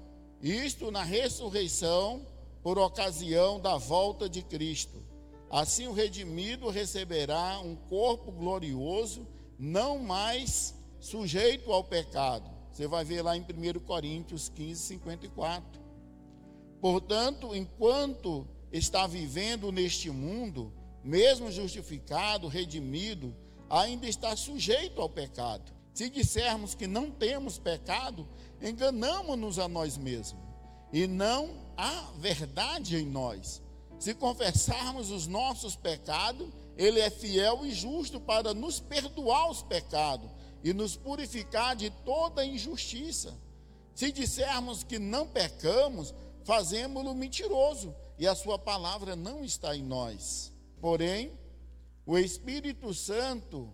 isto 0.40 0.92
na 0.92 1.02
ressurreição, 1.02 2.24
por 2.62 2.78
ocasião 2.78 3.58
da 3.58 3.76
volta 3.76 4.28
de 4.28 4.42
Cristo. 4.42 5.02
Assim, 5.50 5.88
o 5.88 5.92
redimido 5.92 6.70
receberá 6.70 7.58
um 7.58 7.74
corpo 7.74 8.30
glorioso, 8.30 9.26
não 9.58 9.98
mais 9.98 10.72
sujeito 11.00 11.72
ao 11.72 11.82
pecado. 11.82 12.48
Você 12.70 12.86
vai 12.86 13.04
ver 13.04 13.22
lá 13.22 13.36
em 13.36 13.40
1 13.40 13.80
Coríntios 13.80 14.48
15, 14.50 14.82
54. 14.82 15.80
Portanto, 16.80 17.56
enquanto 17.56 18.46
está 18.70 19.08
vivendo 19.08 19.72
neste 19.72 20.12
mundo, 20.12 20.72
mesmo 21.06 21.52
justificado, 21.52 22.48
redimido, 22.48 23.32
ainda 23.70 24.08
está 24.08 24.34
sujeito 24.34 25.00
ao 25.00 25.08
pecado. 25.08 25.72
Se 25.94 26.10
dissermos 26.10 26.74
que 26.74 26.86
não 26.86 27.12
temos 27.12 27.58
pecado, 27.58 28.28
enganamos-nos 28.60 29.58
a 29.60 29.68
nós 29.68 29.96
mesmos 29.96 30.42
e 30.92 31.06
não 31.06 31.50
há 31.76 32.10
verdade 32.18 32.96
em 32.96 33.06
nós. 33.06 33.62
Se 34.00 34.14
confessarmos 34.14 35.10
os 35.10 35.28
nossos 35.28 35.76
pecados, 35.76 36.48
Ele 36.76 36.98
é 36.98 37.08
fiel 37.08 37.64
e 37.64 37.72
justo 37.72 38.20
para 38.20 38.52
nos 38.52 38.80
perdoar 38.80 39.48
os 39.48 39.62
pecados 39.62 40.28
e 40.62 40.72
nos 40.74 40.96
purificar 40.96 41.76
de 41.76 41.88
toda 42.04 42.44
injustiça. 42.44 43.32
Se 43.94 44.10
dissermos 44.10 44.82
que 44.82 44.98
não 44.98 45.26
pecamos, 45.26 46.12
fazemos-lo 46.44 47.14
mentiroso 47.14 47.94
e 48.18 48.26
a 48.26 48.34
Sua 48.34 48.58
palavra 48.58 49.14
não 49.14 49.44
está 49.44 49.74
em 49.74 49.82
nós. 49.82 50.55
Porém, 50.80 51.32
o 52.04 52.16
Espírito 52.18 52.92
Santo, 52.94 53.72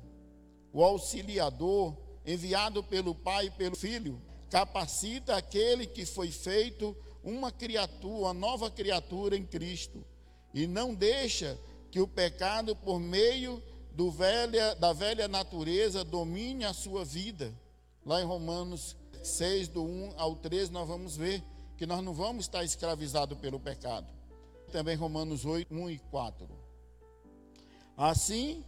o 0.72 0.82
auxiliador, 0.82 1.96
enviado 2.24 2.82
pelo 2.82 3.14
Pai 3.14 3.46
e 3.46 3.50
pelo 3.50 3.76
Filho, 3.76 4.20
capacita 4.48 5.36
aquele 5.36 5.86
que 5.86 6.06
foi 6.06 6.30
feito 6.30 6.96
uma 7.22 7.50
criatura, 7.52 8.26
uma 8.26 8.34
nova 8.34 8.70
criatura 8.70 9.36
em 9.36 9.44
Cristo, 9.44 10.04
e 10.52 10.66
não 10.66 10.94
deixa 10.94 11.58
que 11.90 12.00
o 12.00 12.08
pecado, 12.08 12.74
por 12.74 12.98
meio 12.98 13.62
velha, 14.10 14.74
da 14.74 14.92
velha 14.92 15.28
natureza, 15.28 16.04
domine 16.04 16.64
a 16.64 16.72
sua 16.72 17.04
vida. 17.04 17.52
Lá 18.04 18.20
em 18.20 18.24
Romanos 18.24 18.96
6, 19.22 19.68
do 19.68 19.84
1 19.84 20.14
ao 20.16 20.34
13, 20.34 20.72
nós 20.72 20.88
vamos 20.88 21.16
ver 21.16 21.42
que 21.76 21.86
nós 21.86 22.02
não 22.02 22.14
vamos 22.14 22.46
estar 22.46 22.64
escravizados 22.64 23.38
pelo 23.38 23.60
pecado. 23.60 24.06
Também 24.72 24.96
Romanos 24.96 25.44
8, 25.44 25.72
1 25.72 25.90
e 25.90 25.98
4. 25.98 26.61
Assim, 27.96 28.64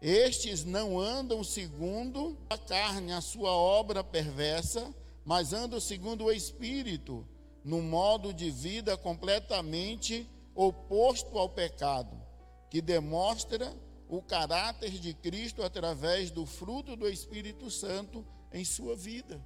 estes 0.00 0.64
não 0.64 0.98
andam 0.98 1.44
segundo 1.44 2.38
a 2.48 2.56
carne, 2.56 3.12
a 3.12 3.20
sua 3.20 3.50
obra 3.50 4.02
perversa, 4.02 4.94
mas 5.24 5.52
andam 5.52 5.78
segundo 5.78 6.24
o 6.24 6.32
Espírito, 6.32 7.26
no 7.64 7.82
modo 7.82 8.32
de 8.32 8.50
vida 8.50 8.96
completamente 8.96 10.28
oposto 10.54 11.38
ao 11.38 11.48
pecado, 11.48 12.20
que 12.70 12.80
demonstra 12.80 13.76
o 14.08 14.22
caráter 14.22 14.90
de 14.90 15.14
Cristo 15.14 15.62
através 15.62 16.30
do 16.30 16.46
fruto 16.46 16.96
do 16.96 17.08
Espírito 17.08 17.70
Santo 17.70 18.26
em 18.52 18.64
sua 18.64 18.96
vida. 18.96 19.40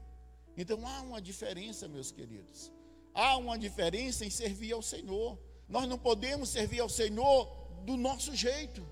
Então 0.57 0.87
há 0.87 1.03
uma 1.03 1.21
diferença, 1.21 1.89
meus 1.89 2.11
queridos. 2.11 2.71
Há 3.13 3.37
uma 3.37 3.59
diferença 3.59 4.25
em 4.25 4.31
servir 4.31 4.73
ao 4.73 4.83
Senhor. 4.83 5.39
Nós 5.69 5.89
não 5.89 5.99
podemos 5.99 6.49
servir 6.49 6.81
ao 6.81 6.89
Senhor 6.89 7.47
do 7.85 7.97
nosso 7.97 8.35
jeito. 8.35 8.87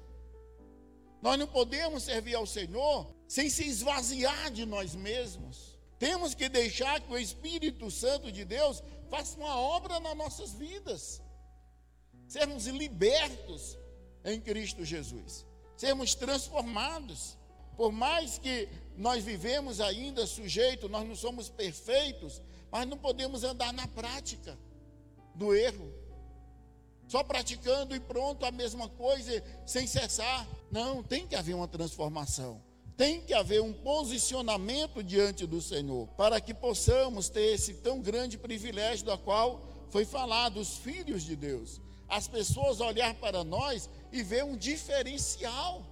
Nós 1.22 1.38
não 1.38 1.46
podemos 1.46 2.02
servir 2.02 2.34
ao 2.34 2.46
Senhor 2.46 3.14
sem 3.28 3.48
se 3.48 3.64
esvaziar 3.64 4.50
de 4.50 4.66
nós 4.66 4.94
mesmos. 4.94 5.78
Temos 5.98 6.34
que 6.34 6.48
deixar 6.48 7.00
que 7.00 7.12
o 7.12 7.16
Espírito 7.16 7.88
Santo 7.92 8.32
de 8.32 8.44
Deus 8.44 8.82
faça 9.08 9.38
uma 9.38 9.56
obra 9.56 10.00
nas 10.00 10.16
nossas 10.16 10.52
vidas. 10.52 11.22
Sermos 12.26 12.66
libertos 12.66 13.78
em 14.24 14.40
Cristo 14.40 14.84
Jesus. 14.84 15.46
Sermos 15.76 16.16
transformados. 16.16 17.38
Por 17.76 17.92
mais 17.92 18.36
que 18.36 18.68
nós 18.96 19.22
vivemos 19.22 19.80
ainda 19.80 20.26
sujeito, 20.26 20.88
nós 20.88 21.06
não 21.06 21.14
somos 21.14 21.48
perfeitos, 21.48 22.42
mas 22.70 22.86
não 22.86 22.98
podemos 22.98 23.44
andar 23.44 23.72
na 23.72 23.86
prática 23.86 24.58
do 25.34 25.54
erro 25.54 26.01
só 27.12 27.22
praticando 27.22 27.94
e 27.94 28.00
pronto 28.00 28.46
a 28.46 28.50
mesma 28.50 28.88
coisa 28.88 29.44
sem 29.66 29.86
cessar. 29.86 30.48
Não, 30.70 31.02
tem 31.02 31.26
que 31.26 31.36
haver 31.36 31.54
uma 31.54 31.68
transformação. 31.68 32.62
Tem 32.96 33.20
que 33.20 33.34
haver 33.34 33.60
um 33.60 33.70
posicionamento 33.70 35.02
diante 35.02 35.46
do 35.46 35.60
Senhor, 35.60 36.08
para 36.16 36.40
que 36.40 36.54
possamos 36.54 37.28
ter 37.28 37.52
esse 37.52 37.74
tão 37.74 38.00
grande 38.00 38.38
privilégio 38.38 39.04
da 39.04 39.18
qual 39.18 39.60
foi 39.90 40.06
falado, 40.06 40.58
os 40.58 40.78
filhos 40.78 41.22
de 41.22 41.36
Deus. 41.36 41.82
As 42.08 42.26
pessoas 42.26 42.80
olhar 42.80 43.14
para 43.16 43.44
nós 43.44 43.90
e 44.10 44.22
ver 44.22 44.42
um 44.44 44.56
diferencial. 44.56 45.84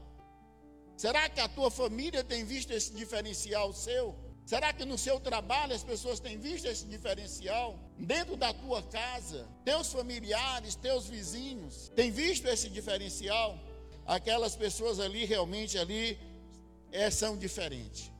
Será 0.96 1.28
que 1.28 1.40
a 1.40 1.48
tua 1.48 1.70
família 1.70 2.24
tem 2.24 2.46
visto 2.46 2.70
esse 2.70 2.94
diferencial 2.94 3.74
seu? 3.74 4.16
Será 4.50 4.72
que 4.72 4.84
no 4.84 4.98
seu 4.98 5.20
trabalho 5.20 5.72
as 5.72 5.84
pessoas 5.84 6.18
têm 6.18 6.36
visto 6.36 6.66
esse 6.66 6.84
diferencial? 6.84 7.78
Dentro 7.96 8.36
da 8.36 8.52
tua 8.52 8.82
casa, 8.82 9.46
teus 9.64 9.92
familiares, 9.92 10.74
teus 10.74 11.06
vizinhos, 11.06 11.88
têm 11.94 12.10
visto 12.10 12.48
esse 12.48 12.68
diferencial? 12.68 13.56
Aquelas 14.04 14.56
pessoas 14.56 14.98
ali 14.98 15.24
realmente 15.24 15.78
ali 15.78 16.18
é, 16.90 17.08
são 17.12 17.38
diferentes. 17.38 18.10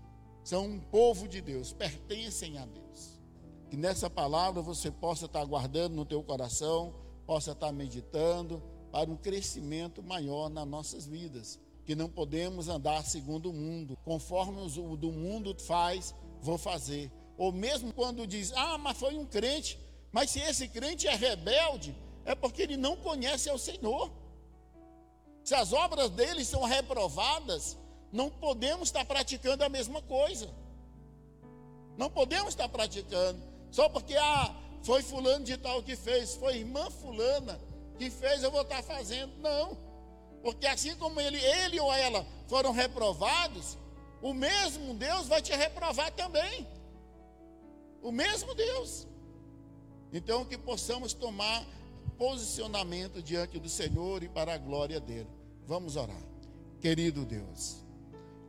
São 0.44 0.66
um 0.66 0.78
povo 0.78 1.26
de 1.26 1.40
Deus, 1.40 1.72
pertencem 1.72 2.58
a 2.58 2.64
Deus. 2.64 3.18
Que 3.68 3.76
nessa 3.76 4.08
palavra 4.08 4.62
você 4.62 4.88
possa 4.88 5.26
estar 5.26 5.44
guardando 5.44 5.96
no 5.96 6.04
teu 6.04 6.22
coração, 6.22 6.94
possa 7.26 7.50
estar 7.50 7.72
meditando 7.72 8.62
para 8.92 9.10
um 9.10 9.16
crescimento 9.16 10.00
maior 10.00 10.48
nas 10.48 10.68
nossas 10.68 11.04
vidas 11.08 11.58
que 11.90 11.96
não 11.96 12.08
podemos 12.08 12.68
andar 12.68 13.04
segundo 13.04 13.50
o 13.50 13.52
mundo, 13.52 13.98
conforme 14.04 14.60
o 14.60 14.96
do 14.96 15.10
mundo 15.10 15.56
faz, 15.58 16.14
vou 16.40 16.56
fazer. 16.56 17.10
Ou 17.36 17.50
mesmo 17.50 17.92
quando 17.92 18.28
diz, 18.28 18.52
ah, 18.52 18.78
mas 18.78 18.96
foi 18.96 19.18
um 19.18 19.26
crente, 19.26 19.76
mas 20.12 20.30
se 20.30 20.38
esse 20.38 20.68
crente 20.68 21.08
é 21.08 21.16
rebelde, 21.16 21.92
é 22.24 22.32
porque 22.32 22.62
ele 22.62 22.76
não 22.76 22.94
conhece 22.94 23.50
ao 23.50 23.58
Senhor. 23.58 24.08
Se 25.42 25.52
as 25.52 25.72
obras 25.72 26.10
dele 26.10 26.44
são 26.44 26.62
reprovadas, 26.62 27.76
não 28.12 28.30
podemos 28.30 28.86
estar 28.86 29.04
praticando 29.04 29.64
a 29.64 29.68
mesma 29.68 30.00
coisa. 30.00 30.48
Não 31.98 32.08
podemos 32.08 32.50
estar 32.50 32.68
praticando. 32.68 33.42
Só 33.72 33.88
porque 33.88 34.14
ah, 34.14 34.54
foi 34.84 35.02
fulano 35.02 35.44
de 35.44 35.56
tal 35.56 35.82
que 35.82 35.96
fez, 35.96 36.36
foi 36.36 36.58
irmã 36.58 36.88
fulana 36.88 37.60
que 37.98 38.08
fez, 38.10 38.44
eu 38.44 38.52
vou 38.52 38.62
estar 38.62 38.80
fazendo. 38.80 39.36
Não. 39.38 39.89
Porque 40.42 40.66
assim 40.66 40.94
como 40.96 41.20
ele, 41.20 41.38
ele 41.38 41.78
ou 41.78 41.92
ela 41.92 42.26
foram 42.48 42.72
reprovados, 42.72 43.76
o 44.22 44.32
mesmo 44.32 44.94
Deus 44.94 45.28
vai 45.28 45.42
te 45.42 45.54
reprovar 45.54 46.10
também. 46.12 46.66
O 48.02 48.10
mesmo 48.10 48.54
Deus. 48.54 49.06
Então 50.12 50.44
que 50.44 50.56
possamos 50.56 51.12
tomar 51.12 51.64
posicionamento 52.18 53.22
diante 53.22 53.58
do 53.58 53.68
Senhor 53.68 54.22
e 54.22 54.28
para 54.28 54.54
a 54.54 54.58
glória 54.58 54.98
dele. 54.98 55.28
Vamos 55.66 55.96
orar. 55.96 56.22
Querido 56.80 57.24
Deus, 57.26 57.84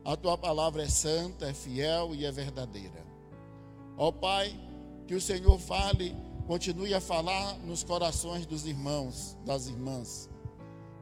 a 0.04 0.16
tua 0.16 0.38
palavra 0.38 0.82
é 0.82 0.88
santa, 0.88 1.50
é 1.50 1.54
fiel 1.54 2.14
e 2.14 2.24
é 2.24 2.32
verdadeira. 2.32 3.04
Ó 3.96 4.10
Pai, 4.10 4.58
que 5.06 5.14
o 5.14 5.20
Senhor 5.20 5.58
fale, 5.58 6.16
continue 6.46 6.94
a 6.94 7.00
falar 7.00 7.58
nos 7.58 7.84
corações 7.84 8.46
dos 8.46 8.66
irmãos, 8.66 9.36
das 9.44 9.66
irmãs 9.66 10.31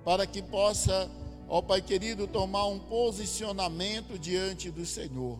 para 0.04 0.26
que 0.26 0.42
possa, 0.42 1.10
ó 1.48 1.60
Pai 1.60 1.82
querido, 1.82 2.26
tomar 2.26 2.66
um 2.66 2.78
posicionamento 2.78 4.18
diante 4.18 4.70
do 4.70 4.86
Senhor. 4.86 5.38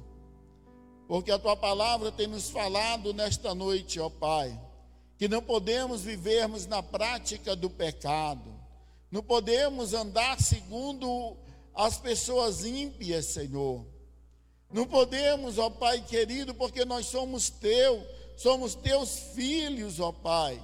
Porque 1.09 1.33
a 1.33 1.39
tua 1.39 1.57
palavra 1.57 2.13
tem 2.13 2.27
nos 2.27 2.51
falado 2.51 3.13
nesta 3.13 3.55
noite, 3.55 3.99
ó 3.99 4.09
Pai, 4.09 4.59
que 5.19 5.29
não 5.29 5.43
podemos 5.43 6.03
vivermos 6.03 6.67
na 6.67 6.83
prática 6.83 7.57
do 7.57 7.69
pecado, 7.69 8.59
Não 9.11 9.25
podemos 9.25 9.93
andar 9.93 10.41
segundo 10.41 11.37
as 11.75 11.99
pessoas 11.99 12.65
ímpias, 12.65 13.27
Senhor. 13.27 13.85
Não 14.73 14.87
podemos, 14.87 15.59
ó 15.59 15.69
Pai 15.69 16.01
querido, 16.01 16.55
porque 16.55 16.85
nós 16.85 17.07
somos 17.07 17.51
teu, 17.51 18.07
somos 18.37 18.77
teus 18.77 19.19
filhos, 19.35 19.99
ó 19.99 20.13
Pai. 20.13 20.63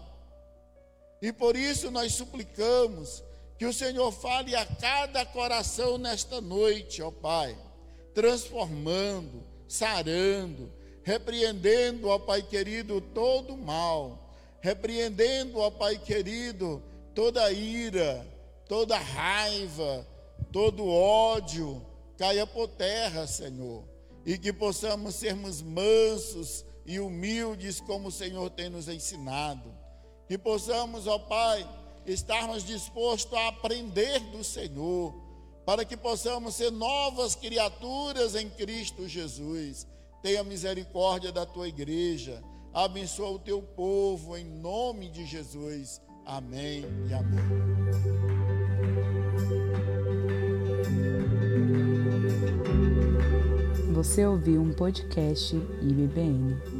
E 1.20 1.32
por 1.32 1.56
isso 1.56 1.90
nós 1.90 2.14
suplicamos 2.14 3.24
que 3.58 3.64
o 3.64 3.72
Senhor 3.72 4.12
fale 4.12 4.54
a 4.54 4.66
cada 4.66 5.24
coração 5.24 5.96
nesta 5.96 6.40
noite, 6.40 7.02
ó 7.02 7.10
Pai, 7.10 7.56
transformando, 8.14 9.42
sarando, 9.66 10.70
repreendendo, 11.02 12.08
ó 12.08 12.18
Pai 12.18 12.42
querido, 12.42 13.00
todo 13.00 13.56
mal, 13.56 14.30
repreendendo, 14.60 15.58
ó 15.58 15.70
Pai 15.70 15.98
querido, 15.98 16.82
toda 17.14 17.50
ira, 17.50 18.26
toda 18.68 18.98
raiva, 18.98 20.06
todo 20.52 20.86
ódio, 20.86 21.84
caia 22.18 22.46
por 22.46 22.68
terra, 22.68 23.26
Senhor, 23.26 23.84
e 24.24 24.36
que 24.36 24.52
possamos 24.52 25.14
sermos 25.14 25.62
mansos 25.62 26.64
e 26.84 27.00
humildes 27.00 27.80
como 27.80 28.08
o 28.08 28.12
Senhor 28.12 28.50
tem 28.50 28.68
nos 28.68 28.88
ensinado. 28.88 29.74
Que 30.26 30.36
possamos, 30.36 31.06
ó 31.06 31.18
Pai, 31.18 31.66
estarmos 32.06 32.64
dispostos 32.64 33.36
a 33.36 33.48
aprender 33.48 34.20
do 34.30 34.44
Senhor, 34.44 35.14
para 35.64 35.84
que 35.84 35.96
possamos 35.96 36.54
ser 36.54 36.70
novas 36.70 37.34
criaturas 37.34 38.34
em 38.34 38.48
Cristo 38.48 39.08
Jesus. 39.08 39.86
Tenha 40.22 40.44
misericórdia 40.44 41.32
da 41.32 41.44
tua 41.44 41.68
igreja, 41.68 42.42
abençoa 42.72 43.30
o 43.30 43.38
teu 43.38 43.60
povo 43.60 44.36
em 44.36 44.44
nome 44.44 45.08
de 45.08 45.26
Jesus. 45.26 46.00
Amém 46.24 46.84
e 47.08 47.14
amém. 47.14 47.86
Você 53.92 54.26
ouviu 54.26 54.60
um 54.60 54.72
podcast 54.72 55.56
IBBN. 55.56 56.75